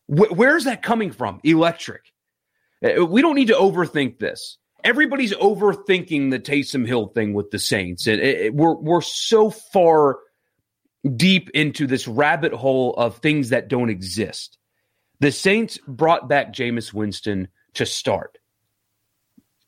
where's 0.07 0.65
that 0.65 0.81
coming 0.81 1.11
from? 1.11 1.39
Electric. 1.43 2.01
We 2.81 3.21
don't 3.21 3.35
need 3.35 3.47
to 3.47 3.53
overthink 3.53 4.19
this. 4.19 4.57
Everybody's 4.83 5.33
overthinking 5.33 6.29
the 6.29 6.39
Taysom 6.39 6.85
Hill 6.85 7.07
thing 7.07 7.33
with 7.33 7.51
the 7.51 7.59
Saints. 7.59 8.05
And 8.05 8.19
it, 8.19 8.41
it, 8.41 8.53
we're, 8.53 8.75
we're 8.75 9.01
so 9.01 9.49
far 9.49 10.19
deep 11.15 11.49
into 11.51 11.87
this 11.87 12.07
rabbit 12.07 12.53
hole 12.53 12.93
of 12.95 13.17
things 13.17 13.49
that 13.49 13.67
don't 13.67 13.89
exist. 13.89 14.57
The 15.19 15.31
Saints 15.31 15.77
brought 15.87 16.27
back 16.27 16.53
Jameis 16.53 16.93
Winston 16.93 17.47
to 17.75 17.85
start. 17.85 18.37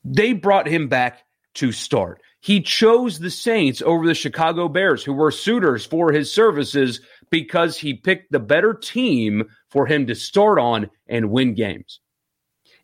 They 0.04 0.34
brought 0.34 0.68
him 0.68 0.88
back 0.88 1.24
to 1.56 1.72
start. 1.72 2.22
He 2.42 2.62
chose 2.62 3.20
the 3.20 3.32
Saints 3.32 3.82
over 3.82 4.06
the 4.06 4.14
Chicago 4.14 4.68
Bears, 4.68 5.04
who 5.04 5.14
were 5.14 5.32
suitors 5.32 5.86
for 5.86 6.12
his 6.12 6.32
services 6.32 7.02
because 7.30 7.78
he 7.78 7.96
picked 7.96 8.32
the 8.32 8.40
better 8.40 8.74
team 8.74 9.46
for 9.70 9.88
him 9.88 10.06
to 10.08 10.16
start 10.16 10.60
on 10.60 10.90
and 11.08 11.32
win 11.32 11.56
games 11.56 12.00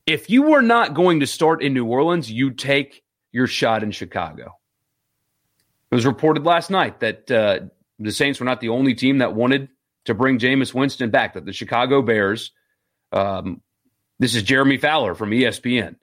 if 0.05 0.29
you 0.29 0.43
were 0.43 0.61
not 0.61 0.93
going 0.93 1.19
to 1.19 1.27
start 1.27 1.61
in 1.61 1.73
New 1.73 1.85
Orleans, 1.85 2.31
you 2.31 2.51
take 2.51 3.03
your 3.31 3.47
shot 3.47 3.83
in 3.83 3.91
Chicago. 3.91 4.57
It 5.91 5.95
was 5.95 6.05
reported 6.05 6.45
last 6.45 6.69
night 6.69 6.99
that 7.01 7.29
uh, 7.31 7.59
the 8.03 8.11
Saints 8.11 8.39
were 8.39 8.45
not 8.45 8.61
the 8.61 8.69
only 8.69 8.93
team 8.93 9.19
that 9.19 9.35
wanted 9.35 9.69
to 10.05 10.13
bring 10.13 10.39
Jameis 10.39 10.73
Winston 10.73 11.09
back, 11.09 11.33
that 11.33 11.45
the 11.45 11.53
Chicago 11.53 12.01
Bears, 12.01 12.51
um, 13.11 13.61
this 14.19 14.35
is 14.35 14.43
Jeremy 14.43 14.77
Fowler 14.77 15.15
from 15.15 15.31
ESPN, 15.31 15.95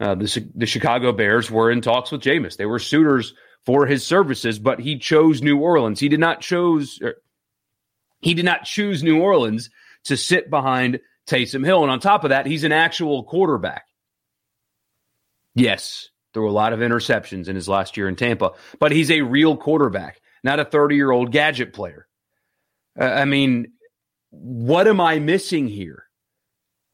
uh, 0.00 0.14
the, 0.14 0.50
the 0.54 0.66
Chicago 0.66 1.12
Bears 1.12 1.50
were 1.50 1.70
in 1.70 1.80
talks 1.80 2.10
with 2.10 2.20
Jameis. 2.20 2.56
They 2.56 2.66
were 2.66 2.78
suitors 2.78 3.34
for 3.64 3.86
his 3.86 4.04
services, 4.04 4.58
but 4.58 4.80
he 4.80 4.98
chose 4.98 5.42
New 5.42 5.58
Orleans. 5.58 6.00
He 6.00 6.08
did 6.08 6.20
not 6.20 6.40
chose, 6.40 7.00
er, 7.02 7.16
he 8.20 8.34
did 8.34 8.44
not 8.44 8.64
choose 8.64 9.02
New 9.02 9.20
Orleans 9.20 9.70
to 10.04 10.16
sit 10.16 10.50
behind 10.50 11.00
Taysom 11.26 11.64
Hill. 11.64 11.82
And 11.82 11.90
on 11.90 12.00
top 12.00 12.24
of 12.24 12.30
that, 12.30 12.46
he's 12.46 12.64
an 12.64 12.72
actual 12.72 13.24
quarterback. 13.24 13.86
Yes, 15.54 16.10
there 16.32 16.42
were 16.42 16.48
a 16.48 16.52
lot 16.52 16.72
of 16.72 16.80
interceptions 16.80 17.48
in 17.48 17.54
his 17.54 17.68
last 17.68 17.96
year 17.96 18.08
in 18.08 18.16
Tampa, 18.16 18.52
but 18.78 18.92
he's 18.92 19.10
a 19.10 19.22
real 19.22 19.56
quarterback. 19.56 20.20
Not 20.44 20.60
a 20.60 20.64
30 20.64 20.94
year 20.94 21.10
old 21.10 21.32
gadget 21.32 21.72
player. 21.72 22.06
Uh, 22.98 23.04
I 23.04 23.24
mean, 23.24 23.72
what 24.30 24.86
am 24.86 25.00
I 25.00 25.18
missing 25.18 25.66
here? 25.66 26.04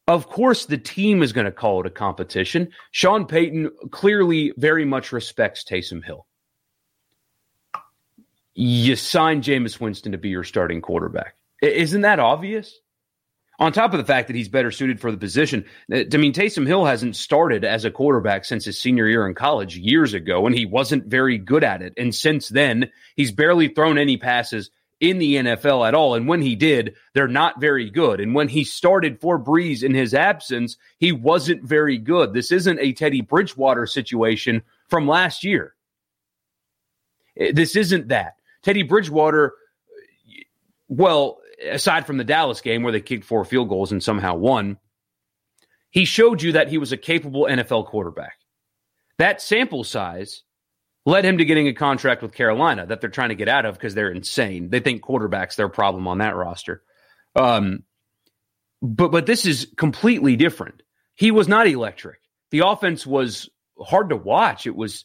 Of 0.07 0.29
course, 0.29 0.65
the 0.65 0.79
team 0.79 1.23
is 1.23 1.33
going 1.33 1.45
to 1.45 1.53
call 1.53 1.81
it 1.81 1.87
a 1.87 1.91
competition. 1.91 2.71
Sean 2.91 3.27
Payton 3.27 3.71
clearly 3.91 4.53
very 4.57 4.85
much 4.85 5.13
respects 5.13 5.65
Taysom 5.65 6.05
Hill. 6.05 6.27
You 8.55 8.97
sign 8.97 9.43
Jameis 9.43 9.81
Winston 9.81 10.13
to 10.13 10.19
be 10.19 10.31
your 10.31 10.43
starting 10.43 10.81
quarterback. 10.81 11.37
Isn't 11.63 12.01
that 12.01 12.19
obvious? 12.19 12.81
On 13.61 13.73
top 13.73 13.93
of 13.93 13.99
the 13.99 14.07
fact 14.07 14.29
that 14.29 14.37
he's 14.37 14.49
better 14.49 14.71
suited 14.71 15.01
for 15.01 15.13
the 15.13 15.19
position, 15.19 15.67
uh, 15.93 16.05
I 16.13 16.17
mean, 16.17 16.33
Taysom 16.33 16.67
Hill 16.67 16.87
hasn't 16.87 17.15
started 17.15 17.63
as 17.63 17.85
a 17.85 17.91
quarterback 17.91 18.47
since 18.47 18.65
his 18.65 18.81
senior 18.81 19.07
year 19.07 19.27
in 19.27 19.35
college 19.35 19.77
years 19.77 20.15
ago, 20.15 20.47
and 20.47 20.57
he 20.57 20.65
wasn't 20.65 21.05
very 21.05 21.37
good 21.37 21.63
at 21.63 21.83
it. 21.83 21.93
And 21.99 22.15
since 22.15 22.49
then, 22.49 22.91
he's 23.17 23.33
barely 23.33 23.69
thrown 23.69 23.99
any 23.99 24.17
passes 24.17 24.71
in 24.99 25.19
the 25.19 25.37
NFL 25.37 25.87
at 25.87 25.95
all. 25.95 26.15
And 26.15 26.27
when 26.27 26.41
he 26.41 26.57
did, 26.57 26.95
they're 27.13 27.29
not 27.29 27.61
very 27.61 27.91
good. 27.91 28.21
And 28.21 28.35
when 28.35 28.49
he 28.49 28.65
started 28.65 29.21
for 29.21 29.39
Brees 29.39 29.83
in 29.83 29.95
his 29.95 30.15
absence, 30.15 30.79
he 30.99 31.13
wasn't 31.13 31.63
very 31.63 31.99
good. 31.99 32.33
This 32.33 32.53
isn't 32.53 32.81
a 32.81 32.93
Teddy 32.93 33.21
Bridgewater 33.21 33.87
situation 33.87 34.63
from 34.89 35.07
last 35.07 35.45
year. 35.45 35.75
Uh, 37.39 37.47
this 37.53 37.77
isn't 37.77 38.09
that. 38.09 38.37
Teddy 38.63 38.83
Bridgewater, 38.83 39.55
well, 40.89 41.40
aside 41.65 42.07
from 42.07 42.17
the 42.17 42.25
Dallas 42.25 42.61
game 42.61 42.83
where 42.83 42.93
they 42.93 43.01
kicked 43.01 43.25
four 43.25 43.45
field 43.45 43.69
goals 43.69 43.93
and 43.93 44.03
somehow 44.03 44.35
won, 44.35 44.79
he 45.91 46.05
showed 46.05 46.43
you 46.43 46.53
that 46.53 46.69
he 46.69 46.79
was 46.79 46.93
a 46.93 46.97
capable 46.97 47.45
NFL 47.45 47.87
quarterback. 47.87 48.39
That 49.19 49.43
sample 49.43 49.85
size 49.85 50.43
led 51.05 51.25
him 51.25 51.39
to 51.39 51.45
getting 51.45 51.69
a 51.69 51.75
contract 51.75 52.23
with 52.23 52.33
Carolina 52.33 52.87
that 52.87 53.01
they're 53.01 53.11
trying 53.11 53.31
to 53.31 53.35
get 53.35 53.49
out 53.49 53.67
of 53.67 53.75
because 53.75 53.95
they're 53.95 54.11
insane. 54.11 54.71
They 54.71 54.81
think 54.81 55.03
quarterback's 55.03 55.57
their 55.57 55.69
problem 55.69 56.07
on 56.09 56.19
that 56.19 56.37
roster. 56.37 56.83
Um, 57.35 57.85
but 58.83 59.11
but 59.11 59.27
this 59.27 59.45
is 59.47 59.69
completely 59.77 60.37
different. 60.37 60.83
He 61.15 61.31
was 61.31 61.49
not 61.49 61.67
electric. 61.67 62.21
The 62.51 62.67
offense 62.67 63.07
was 63.07 63.51
hard 63.79 64.11
to 64.11 64.17
watch. 64.17 64.67
It 64.67 64.75
was 64.75 65.05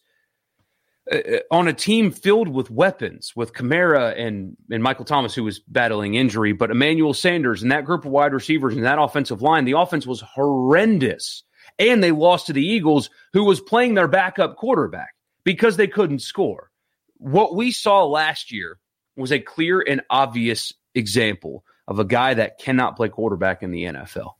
uh, 1.12 1.17
uh, 1.17 1.39
on 1.51 1.67
a 1.67 1.74
team 1.74 2.12
filled 2.12 2.47
with 2.47 2.71
weapons, 2.71 3.33
with 3.35 3.53
Kamara 3.53 4.19
and, 4.19 4.57
and 4.71 4.81
Michael 4.81 5.05
Thomas, 5.05 5.35
who 5.35 5.43
was 5.43 5.59
battling 5.59 6.15
injury, 6.15 6.53
but 6.53 6.71
Emmanuel 6.71 7.13
Sanders 7.13 7.62
and 7.62 7.71
that 7.71 7.85
group 7.85 8.05
of 8.05 8.12
wide 8.12 8.33
receivers 8.33 8.75
and 8.75 8.85
that 8.85 9.00
offensive 9.00 9.41
line, 9.41 9.65
the 9.65 9.77
offense 9.77 10.07
was 10.07 10.21
horrendous. 10.21 11.43
And 11.77 12.01
they 12.01 12.12
lost 12.12 12.47
to 12.47 12.53
the 12.53 12.65
Eagles, 12.65 13.09
who 13.33 13.43
was 13.43 13.62
playing 13.62 13.93
their 13.93 14.07
backup 14.07 14.55
quarterback 14.55 15.15
because 15.43 15.77
they 15.77 15.88
couldn't 15.88 16.19
score. 16.19 16.71
What 17.17 17.55
we 17.55 17.71
saw 17.71 18.05
last 18.05 18.51
year 18.51 18.79
was 19.15 19.31
a 19.31 19.39
clear 19.39 19.83
and 19.85 20.01
obvious 20.09 20.74
example 20.93 21.63
of 21.88 22.00
a 22.00 22.05
guy 22.05 22.33
that 22.33 22.59
cannot 22.59 22.95
play 22.95 23.09
quarterback 23.09 23.62
in 23.62 23.71
the 23.71 23.83
NFL. 23.83 24.33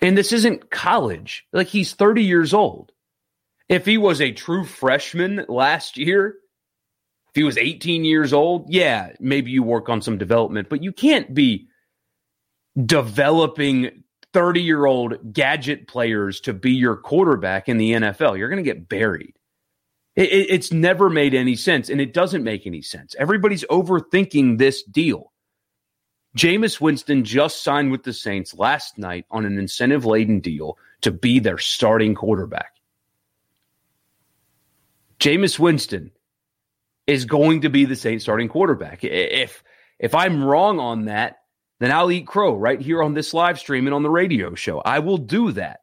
And 0.00 0.16
this 0.16 0.32
isn't 0.32 0.70
college. 0.70 1.46
Like 1.52 1.68
he's 1.68 1.94
30 1.94 2.24
years 2.24 2.54
old. 2.54 2.92
If 3.68 3.84
he 3.84 3.98
was 3.98 4.20
a 4.20 4.32
true 4.32 4.64
freshman 4.64 5.44
last 5.48 5.98
year, 5.98 6.36
if 7.28 7.34
he 7.34 7.44
was 7.44 7.58
18 7.58 8.04
years 8.04 8.32
old, 8.32 8.66
yeah, 8.68 9.12
maybe 9.20 9.50
you 9.50 9.62
work 9.62 9.88
on 9.88 10.00
some 10.00 10.16
development, 10.16 10.68
but 10.68 10.82
you 10.82 10.92
can't 10.92 11.34
be 11.34 11.68
developing 12.86 14.04
30 14.32 14.62
year 14.62 14.86
old 14.86 15.32
gadget 15.32 15.88
players 15.88 16.40
to 16.40 16.52
be 16.52 16.72
your 16.72 16.96
quarterback 16.96 17.68
in 17.68 17.76
the 17.76 17.92
NFL. 17.92 18.38
You're 18.38 18.48
going 18.48 18.62
to 18.62 18.70
get 18.70 18.88
buried. 18.88 19.34
It, 20.16 20.30
it, 20.30 20.50
it's 20.50 20.72
never 20.72 21.10
made 21.10 21.34
any 21.34 21.54
sense, 21.54 21.90
and 21.90 22.00
it 22.00 22.12
doesn't 22.12 22.44
make 22.44 22.66
any 22.66 22.82
sense. 22.82 23.14
Everybody's 23.18 23.64
overthinking 23.64 24.58
this 24.58 24.82
deal. 24.82 25.32
Jameis 26.36 26.80
Winston 26.80 27.24
just 27.24 27.62
signed 27.62 27.90
with 27.90 28.02
the 28.02 28.12
Saints 28.12 28.54
last 28.54 28.98
night 28.98 29.26
on 29.30 29.44
an 29.44 29.58
incentive 29.58 30.04
laden 30.04 30.40
deal 30.40 30.78
to 31.00 31.10
be 31.10 31.38
their 31.38 31.58
starting 31.58 32.14
quarterback. 32.14 32.77
Jameis 35.20 35.58
Winston 35.58 36.12
is 37.06 37.24
going 37.24 37.62
to 37.62 37.70
be 37.70 37.84
the 37.84 37.96
Saints 37.96 38.24
starting 38.24 38.48
quarterback. 38.48 39.00
If 39.02 39.64
if 39.98 40.14
I'm 40.14 40.44
wrong 40.44 40.78
on 40.78 41.06
that, 41.06 41.38
then 41.80 41.90
I'll 41.90 42.10
eat 42.10 42.26
crow 42.26 42.54
right 42.54 42.80
here 42.80 43.02
on 43.02 43.14
this 43.14 43.34
live 43.34 43.58
stream 43.58 43.86
and 43.86 43.94
on 43.94 44.02
the 44.02 44.10
radio 44.10 44.54
show. 44.54 44.80
I 44.80 45.00
will 45.00 45.18
do 45.18 45.52
that. 45.52 45.80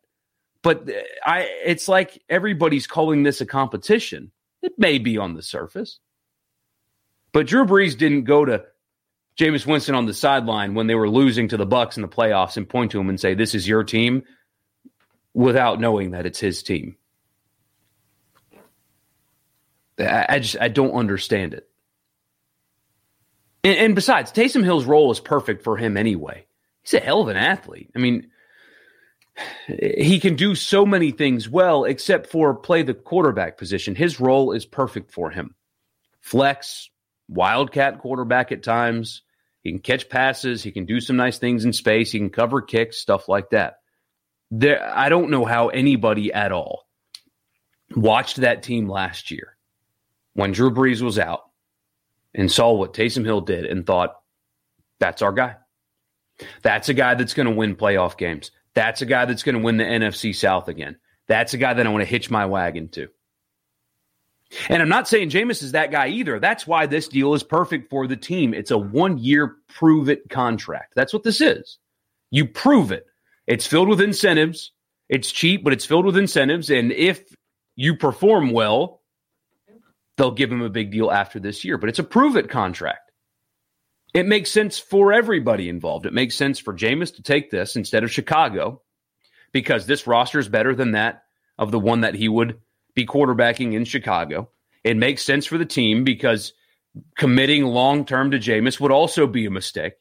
But 0.61 0.89
uh, 0.89 0.93
I 1.25 1.41
it's 1.65 1.87
like 1.87 2.23
everybody's 2.29 2.87
calling 2.87 3.23
this 3.23 3.41
a 3.41 3.45
competition. 3.45 4.31
It 4.61 4.73
may 4.77 4.97
be 4.97 5.17
on 5.17 5.33
the 5.35 5.41
surface. 5.41 5.99
But 7.33 7.47
Drew 7.47 7.65
Brees 7.65 7.97
didn't 7.97 8.23
go 8.23 8.45
to 8.45 8.63
Jameis 9.37 9.65
Winston 9.65 9.95
on 9.95 10.05
the 10.05 10.13
sideline 10.13 10.73
when 10.73 10.87
they 10.87 10.95
were 10.95 11.09
losing 11.09 11.49
to 11.49 11.57
the 11.57 11.65
Bucks 11.65 11.97
in 11.97 12.01
the 12.01 12.07
playoffs 12.07 12.55
and 12.55 12.67
point 12.67 12.91
to 12.91 12.99
him 12.99 13.09
and 13.09 13.19
say, 13.19 13.33
This 13.33 13.53
is 13.53 13.67
your 13.67 13.83
team 13.83 14.23
without 15.33 15.79
knowing 15.79 16.11
that 16.11 16.25
it's 16.25 16.39
his 16.39 16.63
team. 16.63 16.95
I, 19.99 20.25
I 20.29 20.39
just 20.39 20.57
I 20.59 20.67
don't 20.67 20.93
understand 20.93 21.53
it. 21.53 21.67
And, 23.63 23.77
and 23.77 23.95
besides, 23.95 24.31
Taysom 24.31 24.63
Hill's 24.63 24.85
role 24.85 25.11
is 25.11 25.19
perfect 25.19 25.63
for 25.63 25.77
him 25.77 25.97
anyway. 25.97 26.45
He's 26.83 26.93
a 26.93 26.99
hell 26.99 27.21
of 27.21 27.29
an 27.29 27.37
athlete. 27.37 27.91
I 27.95 27.99
mean, 27.99 28.29
he 29.67 30.19
can 30.19 30.35
do 30.35 30.55
so 30.55 30.85
many 30.85 31.11
things 31.11 31.49
well, 31.49 31.83
except 31.83 32.27
for 32.27 32.53
play 32.53 32.83
the 32.83 32.93
quarterback 32.93 33.57
position. 33.57 33.95
His 33.95 34.19
role 34.19 34.51
is 34.51 34.65
perfect 34.65 35.11
for 35.11 35.31
him. 35.31 35.55
Flex, 36.21 36.89
wildcat 37.27 37.99
quarterback 37.99 38.51
at 38.51 38.63
times. 38.63 39.23
He 39.61 39.71
can 39.71 39.79
catch 39.79 40.09
passes. 40.09 40.61
He 40.61 40.71
can 40.71 40.85
do 40.85 40.99
some 40.99 41.15
nice 41.15 41.39
things 41.39 41.65
in 41.65 41.73
space. 41.73 42.11
He 42.11 42.19
can 42.19 42.29
cover 42.29 42.61
kicks, 42.61 42.97
stuff 42.97 43.27
like 43.27 43.49
that. 43.49 43.77
There, 44.51 44.87
I 44.95 45.09
don't 45.09 45.31
know 45.31 45.43
how 45.43 45.69
anybody 45.69 46.31
at 46.31 46.51
all 46.51 46.87
watched 47.95 48.37
that 48.37 48.61
team 48.61 48.87
last 48.87 49.31
year 49.31 49.54
when 50.35 50.51
Drew 50.51 50.69
Brees 50.69 51.01
was 51.01 51.17
out 51.17 51.41
and 52.33 52.51
saw 52.51 52.73
what 52.73 52.93
Taysom 52.93 53.25
Hill 53.25 53.41
did 53.41 53.65
and 53.65 53.85
thought, 53.85 54.15
that's 54.99 55.21
our 55.21 55.31
guy. 55.31 55.55
That's 56.61 56.89
a 56.89 56.93
guy 56.93 57.15
that's 57.15 57.33
going 57.33 57.47
to 57.47 57.55
win 57.55 57.75
playoff 57.75 58.17
games. 58.17 58.51
That's 58.73 59.01
a 59.01 59.05
guy 59.05 59.25
that's 59.25 59.43
going 59.43 59.55
to 59.55 59.61
win 59.61 59.77
the 59.77 59.85
NFC 59.85 60.35
South 60.35 60.67
again. 60.67 60.97
That's 61.27 61.53
a 61.53 61.57
guy 61.57 61.73
that 61.73 61.87
I 61.87 61.89
want 61.89 62.01
to 62.01 62.09
hitch 62.09 62.29
my 62.29 62.45
wagon 62.45 62.89
to. 62.89 63.07
And 64.69 64.81
I'm 64.81 64.89
not 64.89 65.07
saying 65.07 65.29
Jameis 65.29 65.63
is 65.63 65.71
that 65.71 65.91
guy 65.91 66.07
either. 66.09 66.39
That's 66.39 66.67
why 66.67 66.85
this 66.85 67.07
deal 67.07 67.33
is 67.33 67.41
perfect 67.41 67.89
for 67.89 68.05
the 68.05 68.17
team. 68.17 68.53
It's 68.53 68.71
a 68.71 68.77
one 68.77 69.17
year 69.17 69.55
prove 69.69 70.09
it 70.09 70.29
contract. 70.29 70.93
That's 70.95 71.13
what 71.13 71.23
this 71.23 71.41
is. 71.41 71.79
You 72.29 72.45
prove 72.45 72.91
it. 72.91 73.05
It's 73.47 73.65
filled 73.65 73.89
with 73.89 74.01
incentives. 74.01 74.71
It's 75.09 75.31
cheap, 75.31 75.63
but 75.63 75.73
it's 75.73 75.85
filled 75.85 76.05
with 76.05 76.17
incentives. 76.17 76.69
And 76.69 76.91
if 76.91 77.23
you 77.75 77.95
perform 77.95 78.51
well, 78.51 79.01
they'll 80.17 80.31
give 80.31 80.51
him 80.51 80.61
a 80.61 80.69
big 80.69 80.91
deal 80.91 81.11
after 81.11 81.39
this 81.39 81.63
year. 81.63 81.77
But 81.77 81.89
it's 81.89 81.99
a 81.99 82.03
prove 82.03 82.35
it 82.35 82.49
contract. 82.49 83.11
It 84.13 84.25
makes 84.25 84.49
sense 84.49 84.79
for 84.79 85.11
everybody 85.11 85.67
involved. 85.67 86.05
It 86.05 86.13
makes 86.13 86.35
sense 86.35 86.57
for 86.57 86.73
Jameis 86.73 87.15
to 87.15 87.21
take 87.21 87.51
this 87.51 87.75
instead 87.75 88.03
of 88.03 88.11
Chicago 88.11 88.81
because 89.51 89.85
this 89.85 90.07
roster 90.07 90.39
is 90.39 90.47
better 90.47 90.73
than 90.73 90.91
that 90.91 91.23
of 91.57 91.71
the 91.71 91.79
one 91.79 92.01
that 92.01 92.15
he 92.15 92.29
would 92.29 92.59
be 92.93 93.05
quarterbacking 93.05 93.73
in 93.73 93.83
Chicago. 93.83 94.49
It 94.83 94.97
makes 94.97 95.23
sense 95.23 95.45
for 95.45 95.57
the 95.57 95.65
team 95.65 96.03
because 96.03 96.53
committing 97.17 97.65
long 97.65 98.05
term 98.05 98.31
to 98.31 98.39
Jameis 98.39 98.79
would 98.79 98.91
also 98.91 99.27
be 99.27 99.45
a 99.45 99.51
mistake. 99.51 99.93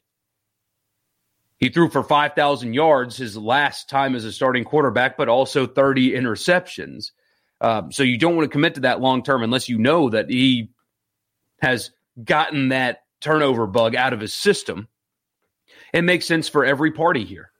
He 1.57 1.69
threw 1.69 1.89
for 1.89 2.03
5,000 2.03 2.73
yards 2.73 3.17
his 3.17 3.37
last 3.37 3.89
time 3.89 4.15
as 4.15 4.25
a 4.25 4.31
starting 4.31 4.63
quarterback, 4.63 5.17
but 5.17 5.29
also 5.29 5.65
30 5.65 6.11
interceptions. 6.11 7.11
Um, 7.61 7.91
so 7.91 8.03
you 8.03 8.17
don't 8.17 8.35
want 8.35 8.45
to 8.45 8.51
commit 8.51 8.75
to 8.75 8.81
that 8.81 9.01
long 9.01 9.23
term 9.23 9.43
unless 9.43 9.69
you 9.69 9.77
know 9.77 10.09
that 10.09 10.29
he 10.29 10.69
has 11.61 11.91
gotten 12.23 12.69
that 12.69 13.03
turnover 13.21 13.65
bug 13.67 13.95
out 13.95 14.13
of 14.13 14.19
his 14.19 14.33
system. 14.33 14.87
It 15.93 16.03
makes 16.03 16.25
sense 16.25 16.49
for 16.49 16.65
every 16.65 16.91
party 16.91 17.23
here, 17.23 17.51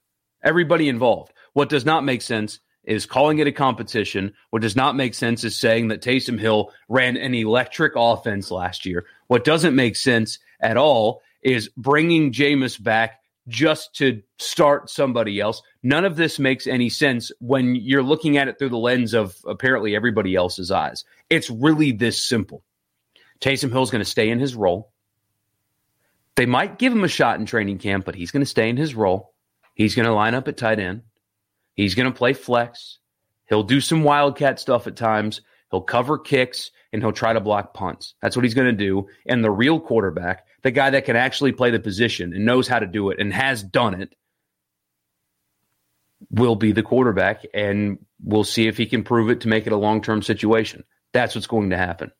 everybody 0.43 0.89
involved. 0.89 1.31
What 1.53 1.69
does 1.69 1.85
not 1.85 2.03
make 2.03 2.21
sense 2.21 2.59
is 2.83 3.05
calling 3.05 3.39
it 3.39 3.47
a 3.47 3.51
competition. 3.51 4.33
What 4.51 4.61
does 4.61 4.75
not 4.75 4.95
make 4.95 5.13
sense 5.13 5.43
is 5.43 5.55
saying 5.55 5.87
that 5.87 6.01
Taysom 6.01 6.39
Hill 6.39 6.71
ran 6.87 7.17
an 7.17 7.33
electric 7.33 7.93
offense 7.95 8.51
last 8.51 8.85
year. 8.85 9.05
What 9.27 9.43
doesn't 9.43 9.75
make 9.75 9.95
sense 9.95 10.39
at 10.59 10.77
all 10.77 11.21
is 11.41 11.69
bringing 11.77 12.31
Jameis 12.31 12.81
back 12.81 13.21
just 13.47 13.95
to 13.95 14.21
start 14.39 14.89
somebody 14.89 15.39
else. 15.39 15.61
None 15.83 16.05
of 16.05 16.15
this 16.15 16.39
makes 16.39 16.67
any 16.67 16.89
sense 16.89 17.31
when 17.39 17.75
you're 17.75 18.03
looking 18.03 18.37
at 18.37 18.47
it 18.47 18.57
through 18.57 18.69
the 18.69 18.77
lens 18.77 19.13
of 19.13 19.37
apparently 19.45 19.95
everybody 19.95 20.35
else's 20.35 20.71
eyes. 20.71 21.03
It's 21.29 21.49
really 21.49 21.91
this 21.91 22.23
simple. 22.23 22.63
Taysom 23.41 23.71
Hill's 23.71 23.91
going 23.91 24.03
to 24.03 24.09
stay 24.09 24.29
in 24.29 24.39
his 24.39 24.55
role. 24.55 24.91
They 26.35 26.45
might 26.45 26.79
give 26.79 26.91
him 26.91 27.03
a 27.03 27.09
shot 27.09 27.39
in 27.39 27.45
training 27.45 27.77
camp, 27.77 28.05
but 28.05 28.15
he's 28.15 28.31
going 28.31 28.41
to 28.41 28.49
stay 28.49 28.69
in 28.69 28.77
his 28.77 28.95
role. 28.95 29.33
He's 29.75 29.95
going 29.95 30.07
to 30.07 30.13
line 30.13 30.33
up 30.33 30.47
at 30.47 30.57
tight 30.57 30.79
end. 30.79 31.03
He's 31.75 31.95
going 31.95 32.11
to 32.11 32.17
play 32.17 32.33
flex. 32.33 32.99
He'll 33.47 33.63
do 33.63 33.79
some 33.79 34.03
wildcat 34.03 34.59
stuff 34.59 34.87
at 34.87 34.95
times. 34.95 35.41
He'll 35.71 35.81
cover 35.81 36.17
kicks 36.17 36.71
and 36.93 37.01
he'll 37.01 37.11
try 37.11 37.33
to 37.33 37.41
block 37.41 37.73
punts. 37.73 38.15
That's 38.21 38.35
what 38.35 38.45
he's 38.45 38.53
going 38.53 38.67
to 38.67 38.85
do. 38.85 39.07
And 39.25 39.43
the 39.43 39.51
real 39.51 39.79
quarterback, 39.79 40.45
the 40.65 40.71
guy 40.71 40.89
that 40.89 41.05
can 41.05 41.15
actually 41.15 41.51
play 41.51 41.69
the 41.69 41.79
position 41.79 42.33
and 42.33 42.43
knows 42.43 42.67
how 42.67 42.79
to 42.79 42.87
do 42.87 43.11
it 43.11 43.19
and 43.19 43.31
has 43.31 43.61
done 43.61 44.01
it, 44.01 44.15
will 46.31 46.55
be 46.55 46.71
the 46.71 46.81
quarterback. 46.81 47.45
And 47.53 47.99
we'll 48.19 48.43
see 48.43 48.67
if 48.67 48.75
he 48.75 48.87
can 48.87 49.03
prove 49.03 49.29
it 49.29 49.41
to 49.41 49.47
make 49.47 49.67
it 49.67 49.73
a 49.73 49.77
long 49.77 50.01
term 50.01 50.23
situation. 50.23 50.83
That's 51.13 51.35
what's 51.35 51.45
going 51.45 51.69
to 51.69 51.77
happen. 51.77 52.11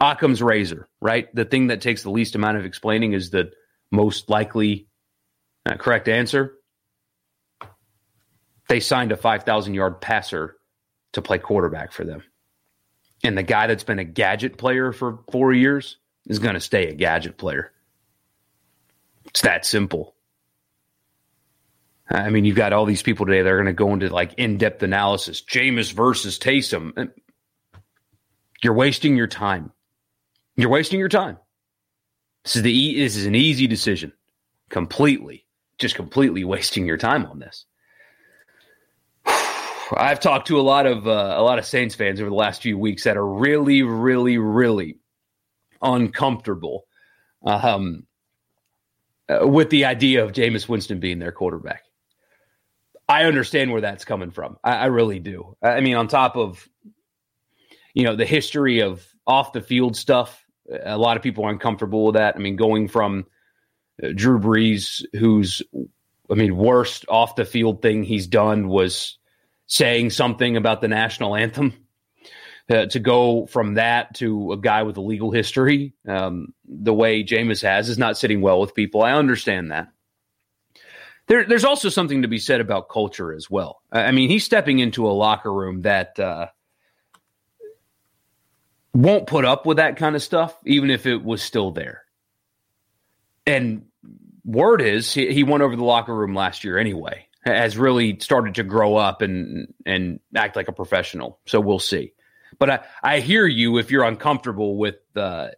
Occam's 0.00 0.40
razor, 0.40 0.88
right? 1.00 1.34
The 1.34 1.44
thing 1.44 1.66
that 1.66 1.80
takes 1.80 2.04
the 2.04 2.10
least 2.12 2.36
amount 2.36 2.56
of 2.56 2.64
explaining 2.64 3.14
is 3.14 3.30
the 3.30 3.50
most 3.90 4.30
likely 4.30 4.86
uh, 5.66 5.74
correct 5.74 6.06
answer. 6.06 6.54
They 8.68 8.78
signed 8.78 9.10
a 9.10 9.16
5,000 9.16 9.74
yard 9.74 10.00
passer 10.00 10.54
to 11.14 11.20
play 11.20 11.38
quarterback 11.38 11.90
for 11.90 12.04
them. 12.04 12.22
And 13.24 13.36
the 13.36 13.42
guy 13.42 13.66
that's 13.66 13.82
been 13.82 13.98
a 13.98 14.04
gadget 14.04 14.56
player 14.56 14.92
for 14.92 15.18
four 15.32 15.52
years 15.52 15.96
is 16.30 16.38
going 16.38 16.54
to 16.54 16.60
stay 16.60 16.86
a 16.86 16.94
gadget 16.94 17.36
player. 17.36 17.72
It's 19.26 19.42
that 19.42 19.66
simple. 19.66 20.14
I 22.08 22.30
mean, 22.30 22.44
you've 22.44 22.56
got 22.56 22.72
all 22.72 22.86
these 22.86 23.02
people 23.02 23.26
today 23.26 23.42
that 23.42 23.48
are 23.50 23.56
going 23.56 23.66
to 23.66 23.72
go 23.72 23.92
into 23.92 24.08
like 24.08 24.34
in 24.34 24.56
depth 24.56 24.82
analysis. 24.82 25.42
Jameis 25.42 25.92
versus 25.92 26.38
Taysom. 26.38 27.10
You're 28.62 28.74
wasting 28.74 29.16
your 29.16 29.26
time. 29.26 29.72
You're 30.56 30.70
wasting 30.70 31.00
your 31.00 31.08
time. 31.08 31.36
This 32.44 32.56
is 32.56 32.62
the 32.62 32.94
this 32.96 33.16
is 33.16 33.26
an 33.26 33.34
easy 33.34 33.66
decision. 33.66 34.12
Completely, 34.68 35.44
just 35.78 35.96
completely 35.96 36.44
wasting 36.44 36.86
your 36.86 36.96
time 36.96 37.26
on 37.26 37.40
this. 37.40 37.64
I've 39.96 40.20
talked 40.20 40.46
to 40.48 40.60
a 40.60 40.62
lot 40.62 40.86
of 40.86 41.08
uh, 41.08 41.34
a 41.36 41.42
lot 41.42 41.58
of 41.58 41.66
Saints 41.66 41.96
fans 41.96 42.20
over 42.20 42.30
the 42.30 42.36
last 42.36 42.62
few 42.62 42.78
weeks 42.78 43.04
that 43.04 43.16
are 43.16 43.26
really, 43.26 43.82
really, 43.82 44.38
really 44.38 44.99
uncomfortable 45.82 46.86
um, 47.44 48.06
uh, 49.28 49.46
with 49.46 49.70
the 49.70 49.84
idea 49.86 50.24
of 50.24 50.32
Jameis 50.32 50.68
Winston 50.68 51.00
being 51.00 51.18
their 51.18 51.32
quarterback. 51.32 51.84
I 53.08 53.24
understand 53.24 53.72
where 53.72 53.80
that's 53.80 54.04
coming 54.04 54.30
from. 54.30 54.56
I, 54.62 54.76
I 54.76 54.86
really 54.86 55.18
do. 55.18 55.56
I 55.62 55.80
mean, 55.80 55.96
on 55.96 56.08
top 56.08 56.36
of 56.36 56.68
you 57.92 58.04
know 58.04 58.16
the 58.16 58.26
history 58.26 58.80
of 58.80 59.04
off 59.26 59.52
the 59.52 59.60
field 59.60 59.96
stuff, 59.96 60.44
a 60.84 60.96
lot 60.96 61.16
of 61.16 61.22
people 61.22 61.44
are 61.44 61.50
uncomfortable 61.50 62.06
with 62.06 62.14
that. 62.14 62.36
I 62.36 62.38
mean, 62.38 62.56
going 62.56 62.88
from 62.88 63.26
uh, 64.02 64.08
Drew 64.14 64.38
Brees, 64.38 65.04
who's 65.12 65.62
I 66.30 66.34
mean, 66.34 66.56
worst 66.56 67.04
off 67.08 67.34
the 67.34 67.44
field 67.44 67.82
thing 67.82 68.04
he's 68.04 68.28
done 68.28 68.68
was 68.68 69.18
saying 69.66 70.10
something 70.10 70.56
about 70.56 70.80
the 70.80 70.88
national 70.88 71.34
anthem. 71.34 71.74
Uh, 72.68 72.86
to 72.86 73.00
go 73.00 73.46
from 73.46 73.74
that 73.74 74.14
to 74.14 74.52
a 74.52 74.56
guy 74.56 74.84
with 74.84 74.96
a 74.96 75.00
legal 75.00 75.32
history, 75.32 75.92
um, 76.06 76.54
the 76.64 76.94
way 76.94 77.24
Jameis 77.24 77.62
has, 77.62 77.88
is 77.88 77.98
not 77.98 78.16
sitting 78.16 78.40
well 78.40 78.60
with 78.60 78.74
people. 78.74 79.02
I 79.02 79.12
understand 79.12 79.72
that. 79.72 79.88
There, 81.26 81.44
there's 81.44 81.64
also 81.64 81.88
something 81.88 82.22
to 82.22 82.28
be 82.28 82.38
said 82.38 82.60
about 82.60 82.88
culture 82.88 83.32
as 83.32 83.50
well. 83.50 83.82
I 83.90 84.12
mean, 84.12 84.28
he's 84.28 84.44
stepping 84.44 84.78
into 84.78 85.08
a 85.08 85.10
locker 85.10 85.52
room 85.52 85.82
that 85.82 86.18
uh, 86.20 86.46
won't 88.94 89.26
put 89.26 89.44
up 89.44 89.66
with 89.66 89.78
that 89.78 89.96
kind 89.96 90.14
of 90.14 90.22
stuff, 90.22 90.56
even 90.64 90.90
if 90.90 91.06
it 91.06 91.24
was 91.24 91.42
still 91.42 91.72
there. 91.72 92.02
And 93.46 93.86
word 94.44 94.80
is 94.80 95.12
he, 95.12 95.32
he 95.32 95.42
went 95.42 95.62
over 95.62 95.74
the 95.74 95.84
locker 95.84 96.14
room 96.14 96.34
last 96.34 96.62
year 96.62 96.78
anyway 96.78 97.26
has 97.44 97.78
really 97.78 98.18
started 98.20 98.56
to 98.56 98.62
grow 98.62 98.96
up 98.96 99.22
and 99.22 99.72
and 99.86 100.20
act 100.34 100.56
like 100.56 100.68
a 100.68 100.72
professional. 100.72 101.38
So 101.46 101.60
we'll 101.60 101.78
see. 101.78 102.12
But 102.60 102.70
I, 102.70 102.80
I 103.02 103.20
hear 103.20 103.46
you 103.46 103.78
if 103.78 103.90
you're 103.90 104.04
uncomfortable 104.04 104.76
with 104.76 104.96
the 105.14 105.56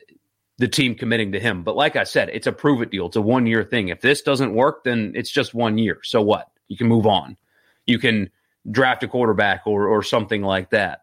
the 0.58 0.68
team 0.68 0.94
committing 0.94 1.32
to 1.32 1.40
him. 1.40 1.64
But 1.64 1.76
like 1.76 1.96
I 1.96 2.04
said, 2.04 2.30
it's 2.32 2.46
a 2.46 2.52
prove 2.52 2.80
it 2.82 2.90
deal. 2.90 3.06
It's 3.06 3.16
a 3.16 3.22
one 3.22 3.46
year 3.46 3.64
thing. 3.64 3.88
If 3.88 4.00
this 4.00 4.22
doesn't 4.22 4.54
work, 4.54 4.84
then 4.84 5.12
it's 5.14 5.30
just 5.30 5.52
one 5.52 5.76
year. 5.76 5.98
So 6.04 6.22
what? 6.22 6.48
You 6.68 6.76
can 6.78 6.86
move 6.86 7.06
on. 7.06 7.36
You 7.84 7.98
can 7.98 8.30
draft 8.70 9.02
a 9.02 9.08
quarterback 9.08 9.66
or 9.66 9.88
or 9.88 10.02
something 10.02 10.42
like 10.42 10.70
that. 10.70 11.00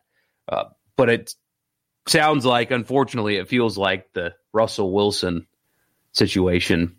Uh, 0.47 0.65
but 0.95 1.09
it 1.09 1.35
sounds 2.07 2.45
like, 2.45 2.71
unfortunately, 2.71 3.35
it 3.35 3.49
feels 3.49 3.77
like 3.77 4.11
the 4.13 4.33
Russell 4.53 4.91
Wilson 4.91 5.45
situation 6.13 6.95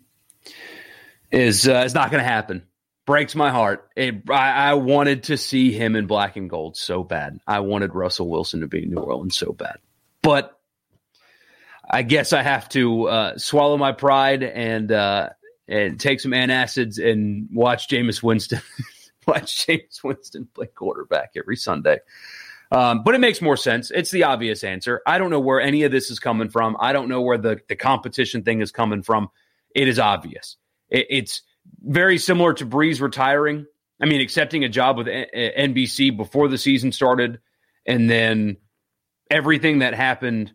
is 1.31 1.67
uh, 1.67 1.83
is 1.85 1.95
not 1.95 2.11
going 2.11 2.23
to 2.23 2.29
happen 2.29 2.67
breaks 3.11 3.35
my 3.35 3.51
heart. 3.51 3.89
It, 3.97 4.29
I, 4.29 4.69
I, 4.69 4.73
wanted 4.75 5.23
to 5.23 5.35
see 5.35 5.73
him 5.73 5.97
in 5.97 6.07
black 6.07 6.37
and 6.37 6.49
gold 6.49 6.77
so 6.77 7.03
bad. 7.03 7.41
I 7.45 7.59
wanted 7.59 7.93
Russell 7.93 8.29
Wilson 8.29 8.61
to 8.61 8.67
be 8.67 8.83
in 8.83 8.91
New 8.91 9.01
Orleans 9.01 9.35
so 9.35 9.51
bad. 9.51 9.79
But 10.21 10.57
I 11.89 12.03
guess 12.03 12.31
I 12.31 12.41
have 12.41 12.69
to 12.69 13.09
uh, 13.09 13.37
swallow 13.37 13.75
my 13.75 13.91
pride 13.91 14.43
and 14.43 14.93
uh, 14.93 15.27
and 15.67 15.99
take 15.99 16.21
some 16.21 16.31
antacids 16.31 17.05
and 17.05 17.49
watch 17.51 17.89
Jameis 17.89 18.23
Winston 18.23 18.61
watch 19.27 19.67
Jameis 19.67 20.01
Winston 20.01 20.47
play 20.55 20.67
quarterback 20.67 21.31
every 21.35 21.57
Sunday. 21.57 21.99
Um, 22.71 23.03
but 23.03 23.13
it 23.13 23.19
makes 23.19 23.41
more 23.41 23.57
sense. 23.57 23.91
It's 23.91 24.11
the 24.11 24.23
obvious 24.23 24.63
answer. 24.63 25.01
I 25.05 25.17
don't 25.17 25.31
know 25.31 25.41
where 25.41 25.59
any 25.59 25.83
of 25.83 25.91
this 25.91 26.11
is 26.11 26.19
coming 26.21 26.47
from. 26.47 26.77
I 26.79 26.93
don't 26.93 27.09
know 27.09 27.23
where 27.23 27.37
the, 27.37 27.59
the 27.67 27.75
competition 27.75 28.43
thing 28.43 28.61
is 28.61 28.71
coming 28.71 29.03
from. 29.03 29.27
It 29.75 29.89
is 29.89 29.99
obvious. 29.99 30.55
It, 30.89 31.07
it's 31.09 31.41
very 31.81 32.17
similar 32.17 32.53
to 32.53 32.65
Brees 32.65 33.01
retiring. 33.01 33.65
I 34.01 34.05
mean, 34.05 34.21
accepting 34.21 34.63
a 34.63 34.69
job 34.69 34.97
with 34.97 35.07
NBC 35.07 36.11
uh, 36.11 36.15
before 36.15 36.47
the 36.47 36.57
season 36.57 36.91
started, 36.91 37.39
and 37.85 38.09
then 38.09 38.57
everything 39.29 39.79
that 39.79 39.93
happened 39.93 40.53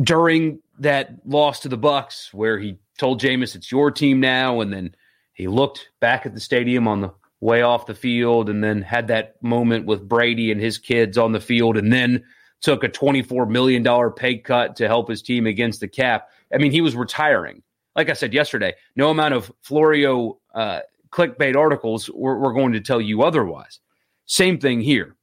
during 0.00 0.60
that 0.80 1.20
loss 1.24 1.60
to 1.60 1.68
the 1.68 1.76
Bucks, 1.76 2.32
where 2.34 2.58
he 2.58 2.78
told 2.98 3.20
Jameis, 3.20 3.54
"It's 3.54 3.70
your 3.70 3.90
team 3.90 4.20
now," 4.20 4.60
and 4.60 4.72
then 4.72 4.94
he 5.32 5.46
looked 5.46 5.88
back 6.00 6.26
at 6.26 6.34
the 6.34 6.40
stadium 6.40 6.88
on 6.88 7.00
the 7.00 7.14
way 7.40 7.62
off 7.62 7.86
the 7.86 7.94
field, 7.94 8.48
and 8.48 8.62
then 8.62 8.82
had 8.82 9.08
that 9.08 9.40
moment 9.42 9.86
with 9.86 10.08
Brady 10.08 10.50
and 10.50 10.60
his 10.60 10.78
kids 10.78 11.16
on 11.16 11.30
the 11.30 11.40
field, 11.40 11.76
and 11.76 11.92
then 11.92 12.24
took 12.60 12.82
a 12.82 12.88
twenty-four 12.88 13.46
million 13.46 13.84
dollar 13.84 14.10
pay 14.10 14.38
cut 14.38 14.76
to 14.76 14.88
help 14.88 15.08
his 15.08 15.22
team 15.22 15.46
against 15.46 15.78
the 15.78 15.88
cap. 15.88 16.28
I 16.52 16.58
mean, 16.58 16.72
he 16.72 16.80
was 16.80 16.96
retiring 16.96 17.62
like 17.96 18.10
I 18.10 18.12
said 18.12 18.34
yesterday, 18.34 18.74
no 18.94 19.10
amount 19.10 19.34
of 19.34 19.50
Florio 19.62 20.38
uh, 20.54 20.80
clickbait 21.10 21.56
articles 21.56 22.10
were, 22.10 22.38
were 22.38 22.52
going 22.52 22.74
to 22.74 22.80
tell 22.80 23.00
you 23.00 23.22
otherwise. 23.22 23.80
Same 24.26 24.58
thing 24.58 24.80
here. 24.80 25.16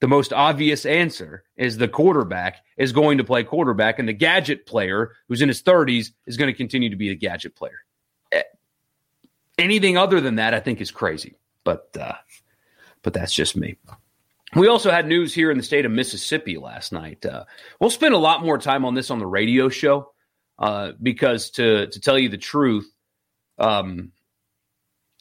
The 0.00 0.08
most 0.08 0.32
obvious 0.32 0.86
answer 0.86 1.44
is 1.56 1.76
the 1.76 1.88
quarterback 1.88 2.62
is 2.76 2.92
going 2.92 3.18
to 3.18 3.24
play 3.24 3.42
quarterback, 3.42 3.98
and 3.98 4.08
the 4.08 4.12
gadget 4.12 4.66
player 4.66 5.12
who's 5.26 5.42
in 5.42 5.48
his 5.48 5.62
30s 5.62 6.12
is 6.26 6.36
going 6.36 6.52
to 6.52 6.56
continue 6.56 6.90
to 6.90 6.96
be 6.96 7.08
the 7.08 7.16
gadget 7.16 7.56
player. 7.56 7.80
Eh, 8.30 8.42
anything 9.56 9.96
other 9.96 10.20
than 10.20 10.36
that, 10.36 10.54
I 10.54 10.60
think, 10.60 10.80
is 10.80 10.92
crazy. 10.92 11.34
But 11.64 11.96
uh, 11.98 12.14
but 13.02 13.12
that's 13.12 13.34
just 13.34 13.56
me. 13.56 13.76
We 14.54 14.68
also 14.68 14.90
had 14.90 15.06
news 15.06 15.34
here 15.34 15.50
in 15.50 15.58
the 15.58 15.64
state 15.64 15.84
of 15.84 15.92
Mississippi 15.92 16.58
last 16.58 16.92
night. 16.92 17.26
Uh, 17.26 17.44
we'll 17.80 17.90
spend 17.90 18.14
a 18.14 18.18
lot 18.18 18.44
more 18.44 18.56
time 18.56 18.84
on 18.84 18.94
this 18.94 19.10
on 19.10 19.18
the 19.18 19.26
radio 19.26 19.68
show 19.68 20.12
uh, 20.58 20.92
because 21.00 21.50
to 21.50 21.86
to 21.86 22.00
tell 22.00 22.18
you 22.18 22.28
the 22.28 22.38
truth, 22.38 22.90
um, 23.58 24.12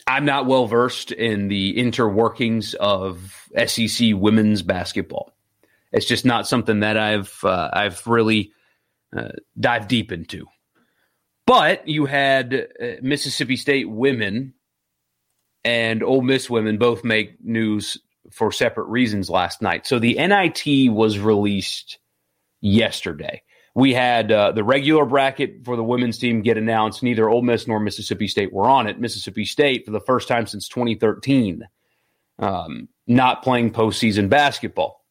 I'm 0.05 0.25
not 0.25 0.45
well 0.45 0.67
versed 0.67 1.11
in 1.11 1.47
the 1.47 1.75
interworkings 1.75 2.73
of 2.75 3.47
SEC 3.65 4.11
women's 4.15 4.61
basketball. 4.61 5.33
It's 5.91 6.05
just 6.05 6.25
not 6.25 6.47
something 6.47 6.81
that 6.81 6.97
I've 6.97 7.39
uh, 7.43 7.69
I've 7.71 8.05
really 8.07 8.51
uh, 9.15 9.29
dived 9.59 9.87
deep 9.87 10.11
into. 10.11 10.47
But 11.45 11.87
you 11.87 12.05
had 12.05 12.53
uh, 12.53 12.85
Mississippi 13.01 13.55
State 13.55 13.89
women 13.89 14.53
and 15.63 16.03
Ole 16.03 16.21
Miss 16.21 16.49
women 16.49 16.77
both 16.77 17.03
make 17.03 17.43
news 17.43 17.97
for 18.31 18.51
separate 18.51 18.87
reasons 18.87 19.29
last 19.29 19.61
night. 19.61 19.87
So 19.87 19.99
the 19.99 20.15
NIT 20.15 20.91
was 20.91 21.19
released 21.19 21.99
yesterday 22.59 23.43
we 23.77 23.93
had 23.93 24.31
uh, 24.31 24.51
the 24.53 24.63
regular 24.63 25.05
bracket 25.05 25.63
for 25.63 25.75
the 25.75 25.83
women's 25.83 26.17
team 26.17 26.41
get 26.41 26.57
announced. 26.57 27.03
Neither 27.03 27.29
Ole 27.29 27.43
Miss 27.43 27.67
nor 27.67 27.79
Mississippi 27.79 28.27
State 28.27 28.51
were 28.51 28.67
on 28.67 28.87
it. 28.87 28.99
Mississippi 28.99 29.45
State, 29.45 29.85
for 29.85 29.91
the 29.91 29.99
first 29.99 30.27
time 30.27 30.47
since 30.47 30.67
2013, 30.67 31.61
um, 32.39 32.89
not 33.05 33.43
playing 33.43 33.71
postseason 33.71 34.29
basketball. 34.29 35.05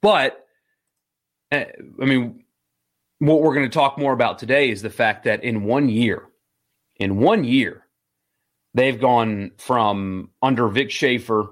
But, 0.00 0.42
uh, 1.52 1.64
I 2.00 2.04
mean, 2.06 2.46
what 3.18 3.42
we're 3.42 3.54
going 3.54 3.68
to 3.68 3.78
talk 3.78 3.98
more 3.98 4.14
about 4.14 4.38
today 4.38 4.70
is 4.70 4.80
the 4.80 4.88
fact 4.88 5.24
that 5.24 5.44
in 5.44 5.64
one 5.64 5.90
year, 5.90 6.22
in 6.96 7.18
one 7.18 7.44
year, 7.44 7.86
they've 8.72 8.98
gone 8.98 9.50
from 9.58 10.30
under 10.40 10.68
Vic 10.68 10.90
Schaefer, 10.90 11.50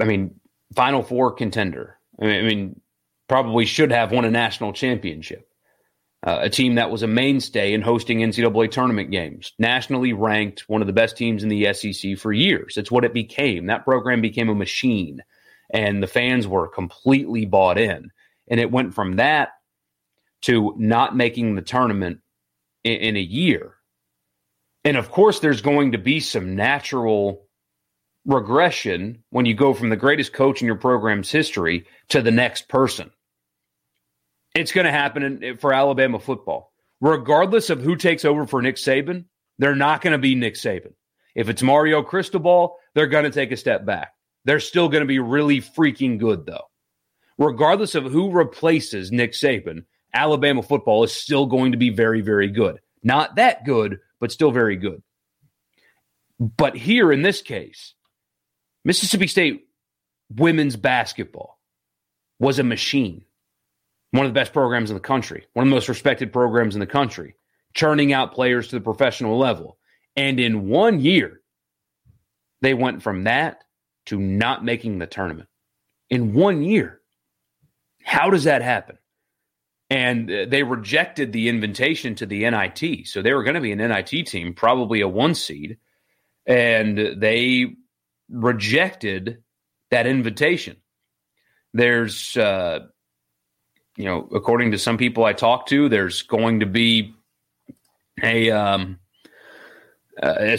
I 0.00 0.06
mean, 0.06 0.40
Final 0.74 1.04
Four 1.04 1.34
contender. 1.34 2.00
I 2.20 2.24
mean, 2.24 2.44
I 2.44 2.48
mean 2.48 2.80
probably 3.28 3.66
should 3.66 3.90
have 3.90 4.12
won 4.12 4.24
a 4.24 4.30
national 4.30 4.72
championship. 4.72 5.48
Uh, 6.26 6.40
a 6.42 6.50
team 6.50 6.74
that 6.76 6.90
was 6.90 7.02
a 7.02 7.06
mainstay 7.06 7.72
in 7.72 7.82
hosting 7.82 8.18
NCAA 8.18 8.70
tournament 8.70 9.10
games, 9.10 9.52
nationally 9.58 10.12
ranked, 10.12 10.68
one 10.68 10.80
of 10.80 10.86
the 10.86 10.92
best 10.92 11.16
teams 11.16 11.42
in 11.42 11.48
the 11.48 11.72
SEC 11.72 12.18
for 12.18 12.32
years. 12.32 12.76
It's 12.76 12.90
what 12.90 13.04
it 13.04 13.12
became. 13.14 13.66
That 13.66 13.84
program 13.84 14.20
became 14.22 14.48
a 14.48 14.54
machine. 14.54 15.22
and 15.70 16.02
the 16.02 16.06
fans 16.06 16.46
were 16.46 16.68
completely 16.68 17.44
bought 17.44 17.78
in. 17.78 18.10
And 18.48 18.60
it 18.60 18.70
went 18.70 18.94
from 18.94 19.16
that 19.16 19.50
to 20.42 20.74
not 20.78 21.16
making 21.16 21.54
the 21.54 21.62
tournament 21.62 22.20
in, 22.84 22.94
in 22.94 23.16
a 23.16 23.20
year. 23.20 23.74
And 24.84 24.96
of 24.96 25.10
course, 25.10 25.40
there's 25.40 25.62
going 25.62 25.92
to 25.92 25.98
be 25.98 26.20
some 26.20 26.54
natural 26.54 27.46
regression 28.24 29.24
when 29.30 29.46
you 29.46 29.54
go 29.54 29.74
from 29.74 29.88
the 29.88 29.96
greatest 29.96 30.32
coach 30.32 30.60
in 30.60 30.66
your 30.66 30.76
program's 30.76 31.30
history 31.30 31.86
to 32.08 32.22
the 32.22 32.30
next 32.30 32.68
person. 32.68 33.10
It's 34.56 34.72
going 34.72 34.86
to 34.86 34.92
happen 34.92 35.22
in, 35.42 35.56
for 35.58 35.72
Alabama 35.72 36.18
football. 36.18 36.72
Regardless 37.00 37.68
of 37.68 37.82
who 37.82 37.94
takes 37.94 38.24
over 38.24 38.46
for 38.46 38.62
Nick 38.62 38.76
Saban, 38.76 39.26
they're 39.58 39.76
not 39.76 40.00
going 40.00 40.12
to 40.12 40.18
be 40.18 40.34
Nick 40.34 40.54
Saban. 40.54 40.94
If 41.34 41.50
it's 41.50 41.62
Mario 41.62 42.02
Cristobal, 42.02 42.76
they're 42.94 43.06
going 43.06 43.24
to 43.24 43.30
take 43.30 43.52
a 43.52 43.56
step 43.56 43.84
back. 43.84 44.14
They're 44.44 44.60
still 44.60 44.88
going 44.88 45.02
to 45.02 45.06
be 45.06 45.18
really 45.18 45.60
freaking 45.60 46.18
good, 46.18 46.46
though. 46.46 46.64
Regardless 47.36 47.94
of 47.94 48.04
who 48.04 48.30
replaces 48.30 49.12
Nick 49.12 49.32
Saban, 49.32 49.84
Alabama 50.14 50.62
football 50.62 51.04
is 51.04 51.12
still 51.12 51.44
going 51.44 51.72
to 51.72 51.78
be 51.78 51.90
very, 51.90 52.22
very 52.22 52.48
good. 52.48 52.80
Not 53.02 53.36
that 53.36 53.66
good, 53.66 53.98
but 54.20 54.32
still 54.32 54.50
very 54.50 54.76
good. 54.76 55.02
But 56.40 56.76
here 56.76 57.12
in 57.12 57.20
this 57.20 57.42
case, 57.42 57.94
Mississippi 58.84 59.26
State 59.26 59.68
women's 60.34 60.76
basketball 60.76 61.58
was 62.38 62.58
a 62.58 62.64
machine. 62.64 63.24
One 64.16 64.24
of 64.24 64.32
the 64.32 64.40
best 64.40 64.54
programs 64.54 64.90
in 64.90 64.94
the 64.94 65.00
country, 65.00 65.46
one 65.52 65.66
of 65.66 65.70
the 65.70 65.74
most 65.74 65.90
respected 65.90 66.32
programs 66.32 66.74
in 66.74 66.80
the 66.80 66.86
country, 66.86 67.36
churning 67.74 68.14
out 68.14 68.32
players 68.32 68.68
to 68.68 68.76
the 68.76 68.80
professional 68.80 69.36
level. 69.36 69.78
And 70.16 70.40
in 70.40 70.68
one 70.68 71.00
year, 71.00 71.42
they 72.62 72.72
went 72.72 73.02
from 73.02 73.24
that 73.24 73.64
to 74.06 74.18
not 74.18 74.64
making 74.64 74.98
the 74.98 75.06
tournament. 75.06 75.50
In 76.08 76.32
one 76.32 76.62
year. 76.62 77.00
How 78.02 78.30
does 78.30 78.44
that 78.44 78.62
happen? 78.62 78.96
And 79.90 80.30
uh, 80.30 80.46
they 80.48 80.62
rejected 80.62 81.32
the 81.32 81.48
invitation 81.48 82.14
to 82.14 82.26
the 82.26 82.48
NIT. 82.48 83.08
So 83.08 83.20
they 83.20 83.34
were 83.34 83.42
going 83.42 83.56
to 83.56 83.60
be 83.60 83.72
an 83.72 83.78
NIT 83.78 84.26
team, 84.28 84.54
probably 84.54 85.02
a 85.02 85.08
one 85.08 85.34
seed. 85.34 85.76
And 86.46 87.20
they 87.20 87.66
rejected 88.30 89.42
that 89.90 90.06
invitation. 90.06 90.76
There's, 91.74 92.34
uh, 92.36 92.86
you 93.96 94.04
know, 94.04 94.28
according 94.34 94.72
to 94.72 94.78
some 94.78 94.98
people 94.98 95.24
I 95.24 95.32
talked 95.32 95.70
to, 95.70 95.88
there's 95.88 96.22
going 96.22 96.60
to 96.60 96.66
be 96.66 97.14
a, 98.22 98.50
um, 98.50 98.98
a 100.22 100.58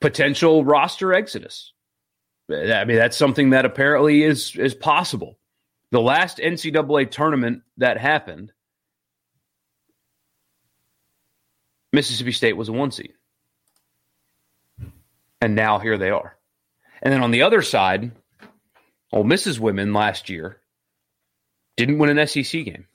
potential 0.00 0.64
roster 0.64 1.12
exodus. 1.12 1.72
I 2.50 2.84
mean, 2.84 2.96
that's 2.96 3.16
something 3.16 3.50
that 3.50 3.64
apparently 3.64 4.22
is 4.22 4.56
is 4.56 4.74
possible. 4.74 5.38
The 5.92 6.00
last 6.00 6.38
NCAA 6.38 7.10
tournament 7.10 7.62
that 7.76 7.98
happened, 7.98 8.52
Mississippi 11.92 12.32
State 12.32 12.56
was 12.56 12.68
a 12.68 12.72
one 12.72 12.90
seed. 12.90 13.12
And 15.40 15.54
now 15.54 15.78
here 15.78 15.96
they 15.96 16.10
are. 16.10 16.36
And 17.02 17.12
then 17.12 17.22
on 17.22 17.30
the 17.30 17.42
other 17.42 17.62
side, 17.62 18.12
Ole 19.12 19.24
Miss's 19.24 19.58
women 19.58 19.92
last 19.92 20.28
year 20.28 20.59
didn't 21.80 21.98
win 21.98 22.16
an 22.16 22.26
SEC 22.26 22.64
game. 22.64 22.86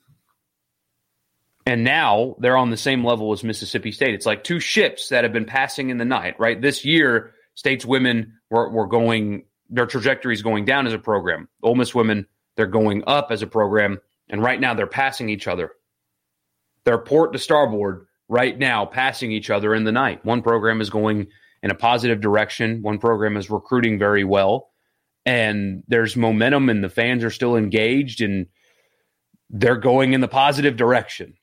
And 1.65 1.83
now 1.83 2.35
they're 2.39 2.57
on 2.57 2.69
the 2.69 2.77
same 2.77 3.03
level 3.03 3.31
as 3.31 3.43
Mississippi 3.43 3.91
State. 3.91 4.13
It's 4.13 4.25
like 4.25 4.43
two 4.43 4.59
ships 4.59 5.09
that 5.09 5.23
have 5.23 5.33
been 5.33 5.45
passing 5.45 5.89
in 5.89 5.97
the 5.97 6.05
night, 6.05 6.39
right? 6.39 6.61
This 6.61 6.85
year, 6.85 7.33
State's 7.55 7.85
women 7.85 8.33
were, 8.51 8.69
were 8.69 8.87
going, 8.87 9.45
their 9.69 9.87
trajectory 9.87 10.33
is 10.33 10.43
going 10.43 10.65
down 10.65 10.85
as 10.85 10.93
a 10.93 10.99
program. 10.99 11.47
Ole 11.63 11.75
Miss 11.75 11.95
women, 11.95 12.27
they're 12.55 12.67
going 12.67 13.03
up 13.07 13.31
as 13.31 13.41
a 13.41 13.47
program. 13.47 13.99
And 14.29 14.43
right 14.43 14.59
now 14.59 14.73
they're 14.75 14.87
passing 14.87 15.29
each 15.29 15.47
other. 15.47 15.71
They're 16.83 16.99
port 16.99 17.33
to 17.33 17.39
starboard 17.39 18.05
right 18.27 18.57
now, 18.57 18.85
passing 18.85 19.31
each 19.31 19.49
other 19.49 19.73
in 19.73 19.83
the 19.83 19.91
night. 19.91 20.23
One 20.23 20.41
program 20.41 20.81
is 20.81 20.89
going 20.89 21.27
in 21.63 21.71
a 21.71 21.75
positive 21.75 22.21
direction. 22.21 22.81
One 22.81 22.99
program 22.99 23.37
is 23.37 23.49
recruiting 23.49 23.97
very 23.97 24.23
well, 24.23 24.69
and 25.25 25.83
there's 25.87 26.15
momentum, 26.15 26.69
and 26.69 26.83
the 26.83 26.89
fans 26.89 27.23
are 27.23 27.31
still 27.31 27.55
engaged, 27.55 28.21
and 28.21 28.47
they're 29.49 29.77
going 29.77 30.13
in 30.13 30.21
the 30.21 30.27
positive 30.27 30.75
direction. 30.75 31.35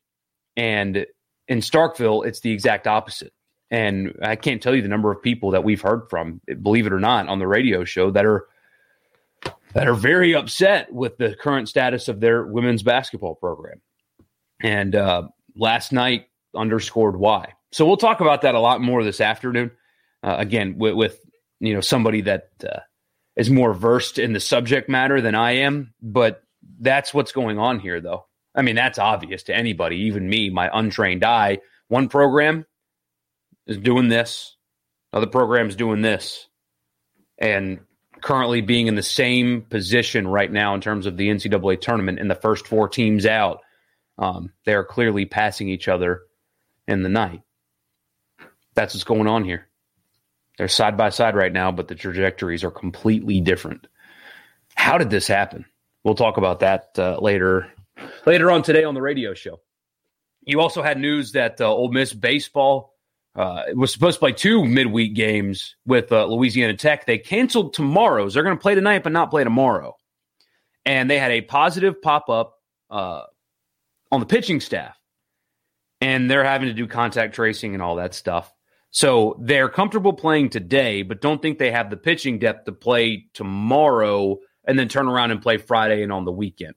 And 0.57 1.07
in 1.49 1.59
Starkville, 1.59 2.27
it's 2.27 2.41
the 2.41 2.53
exact 2.53 2.87
opposite. 2.87 3.33
And 3.71 4.19
I 4.23 4.37
can't 4.37 4.63
tell 4.63 4.75
you 4.75 4.83
the 4.83 4.89
number 4.89 5.11
of 5.11 5.23
people 5.23 5.53
that 5.53 5.65
we've 5.65 5.81
heard 5.81 6.11
from, 6.11 6.41
believe 6.61 6.87
it 6.87 6.93
or 6.93 7.01
not, 7.01 7.29
on 7.29 7.39
the 7.39 7.47
radio 7.47 7.85
show 7.85 8.11
that 8.11 8.27
are 8.27 8.47
that 9.73 9.89
are 9.89 9.95
very 9.95 10.35
upset 10.35 10.93
with 10.93 11.17
the 11.17 11.35
current 11.35 11.69
status 11.69 12.09
of 12.09 12.21
their 12.21 12.45
women's 12.45 12.83
basketball 12.83 13.35
program. 13.35 13.81
And 14.61 14.95
uh, 14.95 15.29
last 15.57 15.93
night 15.93 16.27
underscored 16.55 17.17
why. 17.17 17.55
So 17.73 17.87
we'll 17.87 17.97
talk 17.97 18.21
about 18.21 18.43
that 18.43 18.55
a 18.55 18.61
lot 18.61 18.83
more 18.83 19.03
this 19.03 19.23
afternoon 19.23 19.71
uh, 20.23 20.37
again 20.39 20.77
with, 20.77 20.95
with, 20.95 21.19
you 21.63 21.75
know 21.75 21.81
somebody 21.81 22.23
that 22.23 22.51
uh, 22.69 22.81
is 23.37 23.49
more 23.49 23.73
versed 23.73 24.19
in 24.19 24.33
the 24.33 24.41
subject 24.41 24.89
matter 24.89 25.21
than 25.21 25.35
I 25.35 25.53
am. 25.59 25.95
But 26.03 26.42
that's 26.81 27.13
what's 27.13 27.33
going 27.33 27.59
on 27.59 27.81
here, 27.81 28.01
though. 28.01 28.27
I 28.55 28.63
mean, 28.63 28.77
that's 28.77 28.99
obvious 28.99 29.45
to 29.45 29.57
anybody, 29.57 29.97
even 30.03 30.29
me, 30.29 30.51
my 30.51 30.71
untrained 30.73 31.25
eye. 31.25 31.59
One 31.89 32.09
program 32.09 32.67
is 33.67 33.79
doing 33.79 34.09
this, 34.09 34.57
other 35.13 35.27
program 35.27 35.69
is 35.69 35.77
doing 35.77 36.03
this, 36.03 36.49
and 37.39 37.81
currently 38.21 38.61
being 38.61 38.87
in 38.87 38.95
the 38.95 39.03
same 39.03 39.63
position 39.63 40.29
right 40.29 40.51
now 40.51 40.75
in 40.75 40.81
terms 40.81 41.07
of 41.07 41.17
the 41.17 41.29
NCAA 41.29 41.81
tournament 41.81 42.19
in 42.19 42.29
the 42.29 42.35
first 42.35 42.67
four 42.67 42.89
teams 42.89 43.27
out. 43.27 43.61
Um, 44.19 44.53
they 44.65 44.75
are 44.75 44.85
clearly 44.85 45.27
passing 45.27 45.69
each 45.69 45.89
other 45.89 46.23
in 46.87 47.03
the 47.03 47.09
night. 47.09 47.43
That's 48.75 48.95
what's 48.95 49.05
going 49.05 49.27
on 49.27 49.45
here. 49.45 49.69
They're 50.57 50.69
side 50.69 50.97
by 50.97 51.11
side 51.11 51.35
right 51.35 51.53
now, 51.53 51.73
but 51.73 51.89
the 51.89 51.95
trajectories 51.95 52.63
are 52.63 52.71
completely 52.71 53.41
different. 53.41 53.87
How 54.75 54.99
did 54.99 55.11
this 55.11 55.27
happen? 55.27 55.65
We'll 56.05 56.15
talk 56.15 56.37
about 56.37 56.61
that 56.61 56.91
uh, 56.99 57.19
later 57.21 57.73
later 58.27 58.51
on 58.51 58.63
today 58.63 58.85
on 58.85 58.95
the 58.95 59.03
radio 59.03 59.35
show. 59.35 59.61
You 60.45 60.61
also 60.61 60.83
had 60.83 60.99
news 60.99 61.33
that 61.33 61.61
uh, 61.61 61.73
Ole 61.73 61.93
Miss 61.93 62.13
baseball 62.13 62.95
uh, 63.37 63.63
was 63.75 63.93
supposed 63.93 64.17
to 64.17 64.21
play 64.21 64.33
two 64.33 64.65
midweek 64.65 65.15
games 65.15 65.77
with 65.87 66.11
uh, 66.11 66.27
Louisiana 66.27 66.75
Tech. 66.75 67.07
They 67.07 67.19
canceled 67.19 67.75
tomorrow's. 67.75 68.35
They're 68.35 68.43
going 68.43 68.57
to 68.57 68.61
play 68.61 68.75
tonight, 68.75 69.05
but 69.05 69.13
not 69.13 69.31
play 69.31 69.45
tomorrow. 69.45 69.97
And 70.85 71.09
they 71.09 71.19
had 71.19 71.31
a 71.31 71.41
positive 71.41 72.03
pop 72.03 72.29
up 72.29 72.55
uh, 72.91 73.23
on 74.11 74.21
the 74.21 74.27
pitching 74.27 74.61
staff, 74.61 74.99
and 76.01 76.29
they're 76.29 76.45
having 76.45 76.69
to 76.69 76.75
do 76.75 76.89
contact 76.89 77.35
tracing 77.35 77.75
and 77.75 77.83
all 77.83 77.97
that 77.97 78.15
stuff. 78.15 78.53
So 78.91 79.37
they're 79.41 79.71
comfortable 79.71 80.13
playing 80.13 80.51
today, 80.51 81.03
but 81.03 81.23
don't 81.23 81.41
think 81.41 81.59
they 81.59 81.71
have 81.71 81.89
the 81.89 81.97
pitching 81.97 82.39
depth 82.39 82.67
to 82.67 82.73
play 82.73 83.29
tomorrow 83.33 84.39
and 84.65 84.79
then 84.79 84.89
turn 84.89 85.09
around 85.09 85.31
and 85.31 85.43
play 85.43 85.59
Friday 85.59 86.03
and 86.03 86.13
on 86.13 86.25
the 86.25 86.33
weekend. 86.33 86.75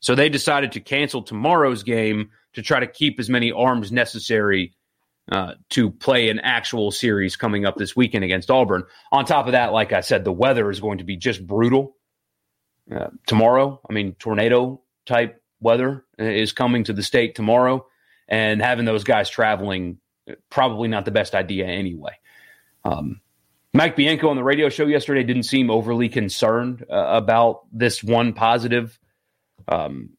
So 0.00 0.14
they 0.14 0.28
decided 0.28 0.72
to 0.72 0.80
cancel 0.80 1.22
tomorrow's 1.22 1.82
game 1.82 2.30
to 2.54 2.62
try 2.62 2.80
to 2.80 2.86
keep 2.86 3.18
as 3.18 3.28
many 3.28 3.52
arms 3.52 3.90
necessary 3.90 4.74
uh, 5.30 5.54
to 5.70 5.90
play 5.90 6.30
an 6.30 6.40
actual 6.40 6.90
series 6.90 7.36
coming 7.36 7.66
up 7.66 7.76
this 7.76 7.94
weekend 7.94 8.24
against 8.24 8.50
Auburn. 8.50 8.84
On 9.12 9.24
top 9.24 9.46
of 9.46 9.52
that, 9.52 9.72
like 9.72 9.92
I 9.92 10.00
said, 10.00 10.24
the 10.24 10.32
weather 10.32 10.70
is 10.70 10.80
going 10.80 10.98
to 10.98 11.04
be 11.04 11.16
just 11.16 11.46
brutal 11.46 11.96
uh, 12.90 13.08
tomorrow. 13.26 13.80
I 13.88 13.92
mean, 13.92 14.14
tornado 14.14 14.80
type 15.04 15.42
weather 15.60 16.04
is 16.18 16.52
coming 16.52 16.84
to 16.84 16.92
the 16.92 17.02
state 17.02 17.34
tomorrow, 17.34 17.86
and 18.28 18.62
having 18.62 18.84
those 18.84 19.04
guys 19.04 19.28
traveling 19.28 19.98
probably 20.50 20.88
not 20.88 21.04
the 21.04 21.10
best 21.10 21.34
idea 21.34 21.66
anyway. 21.66 22.12
Um, 22.84 23.20
Mike 23.78 23.94
Bianco 23.94 24.28
on 24.28 24.34
the 24.34 24.42
radio 24.42 24.68
show 24.70 24.86
yesterday 24.86 25.22
didn't 25.22 25.44
seem 25.44 25.70
overly 25.70 26.08
concerned 26.08 26.84
uh, 26.90 26.96
about 27.10 27.60
this 27.72 28.02
one 28.02 28.32
positive. 28.32 28.98
Um, 29.68 30.14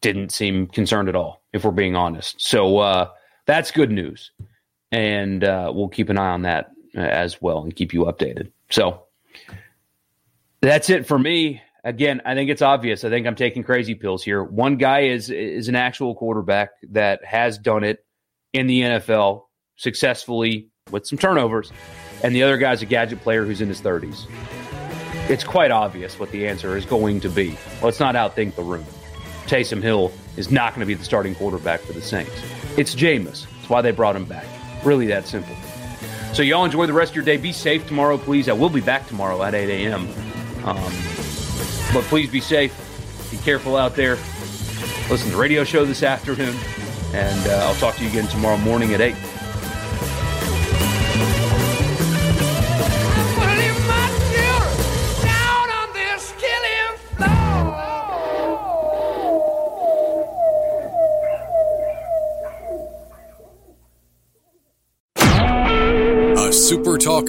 didn't 0.00 0.32
seem 0.32 0.66
concerned 0.66 1.10
at 1.10 1.14
all, 1.14 1.42
if 1.52 1.62
we're 1.62 1.72
being 1.72 1.94
honest. 1.94 2.40
So 2.40 2.78
uh, 2.78 3.10
that's 3.44 3.70
good 3.70 3.90
news, 3.90 4.30
and 4.90 5.44
uh, 5.44 5.70
we'll 5.74 5.90
keep 5.90 6.08
an 6.08 6.16
eye 6.16 6.30
on 6.30 6.42
that 6.42 6.70
uh, 6.96 7.00
as 7.00 7.42
well 7.42 7.62
and 7.64 7.76
keep 7.76 7.92
you 7.92 8.04
updated. 8.04 8.50
So 8.70 9.02
that's 10.62 10.88
it 10.88 11.06
for 11.06 11.18
me. 11.18 11.60
Again, 11.84 12.22
I 12.24 12.34
think 12.34 12.48
it's 12.48 12.62
obvious. 12.62 13.04
I 13.04 13.10
think 13.10 13.26
I'm 13.26 13.36
taking 13.36 13.62
crazy 13.62 13.94
pills 13.94 14.24
here. 14.24 14.42
One 14.42 14.78
guy 14.78 15.00
is 15.00 15.28
is 15.28 15.68
an 15.68 15.76
actual 15.76 16.14
quarterback 16.14 16.70
that 16.92 17.26
has 17.26 17.58
done 17.58 17.84
it 17.84 18.02
in 18.54 18.68
the 18.68 18.80
NFL 18.80 19.42
successfully 19.76 20.70
with 20.90 21.06
some 21.06 21.18
turnovers, 21.18 21.70
and 22.22 22.34
the 22.34 22.42
other 22.42 22.56
guy's 22.56 22.82
a 22.82 22.86
gadget 22.86 23.20
player 23.20 23.44
who's 23.44 23.60
in 23.60 23.68
his 23.68 23.80
30s. 23.80 24.26
It's 25.28 25.44
quite 25.44 25.70
obvious 25.70 26.18
what 26.18 26.30
the 26.32 26.46
answer 26.48 26.76
is 26.76 26.84
going 26.84 27.20
to 27.20 27.28
be. 27.28 27.56
Let's 27.82 28.00
not 28.00 28.14
outthink 28.14 28.54
the 28.56 28.62
room. 28.62 28.84
Taysom 29.46 29.82
Hill 29.82 30.12
is 30.36 30.50
not 30.50 30.74
going 30.74 30.80
to 30.80 30.86
be 30.86 30.94
the 30.94 31.04
starting 31.04 31.34
quarterback 31.34 31.80
for 31.80 31.92
the 31.92 32.02
Saints. 32.02 32.32
It's 32.76 32.94
Jameis. 32.94 33.46
That's 33.50 33.68
why 33.68 33.82
they 33.82 33.90
brought 33.90 34.16
him 34.16 34.24
back. 34.24 34.46
Really 34.84 35.06
that 35.06 35.26
simple. 35.26 35.54
So 36.32 36.42
y'all 36.42 36.64
enjoy 36.64 36.86
the 36.86 36.92
rest 36.92 37.12
of 37.12 37.16
your 37.16 37.24
day. 37.24 37.36
Be 37.36 37.52
safe 37.52 37.86
tomorrow, 37.86 38.16
please. 38.16 38.48
I 38.48 38.52
will 38.52 38.68
be 38.70 38.80
back 38.80 39.06
tomorrow 39.08 39.42
at 39.42 39.54
8 39.54 39.68
a.m. 39.86 40.08
Um, 40.64 40.92
But 41.92 42.04
please 42.04 42.30
be 42.30 42.40
safe. 42.40 42.72
Be 43.30 43.36
careful 43.38 43.76
out 43.76 43.96
there. 43.96 44.14
Listen 45.10 45.26
to 45.30 45.36
the 45.36 45.40
radio 45.40 45.64
show 45.64 45.84
this 45.84 46.02
afternoon. 46.04 46.54
And 47.12 47.48
uh, 47.48 47.66
I'll 47.66 47.74
talk 47.76 47.96
to 47.96 48.04
you 48.04 48.10
again 48.10 48.28
tomorrow 48.28 48.56
morning 48.58 48.94
at 48.94 49.00
8. 49.00 49.14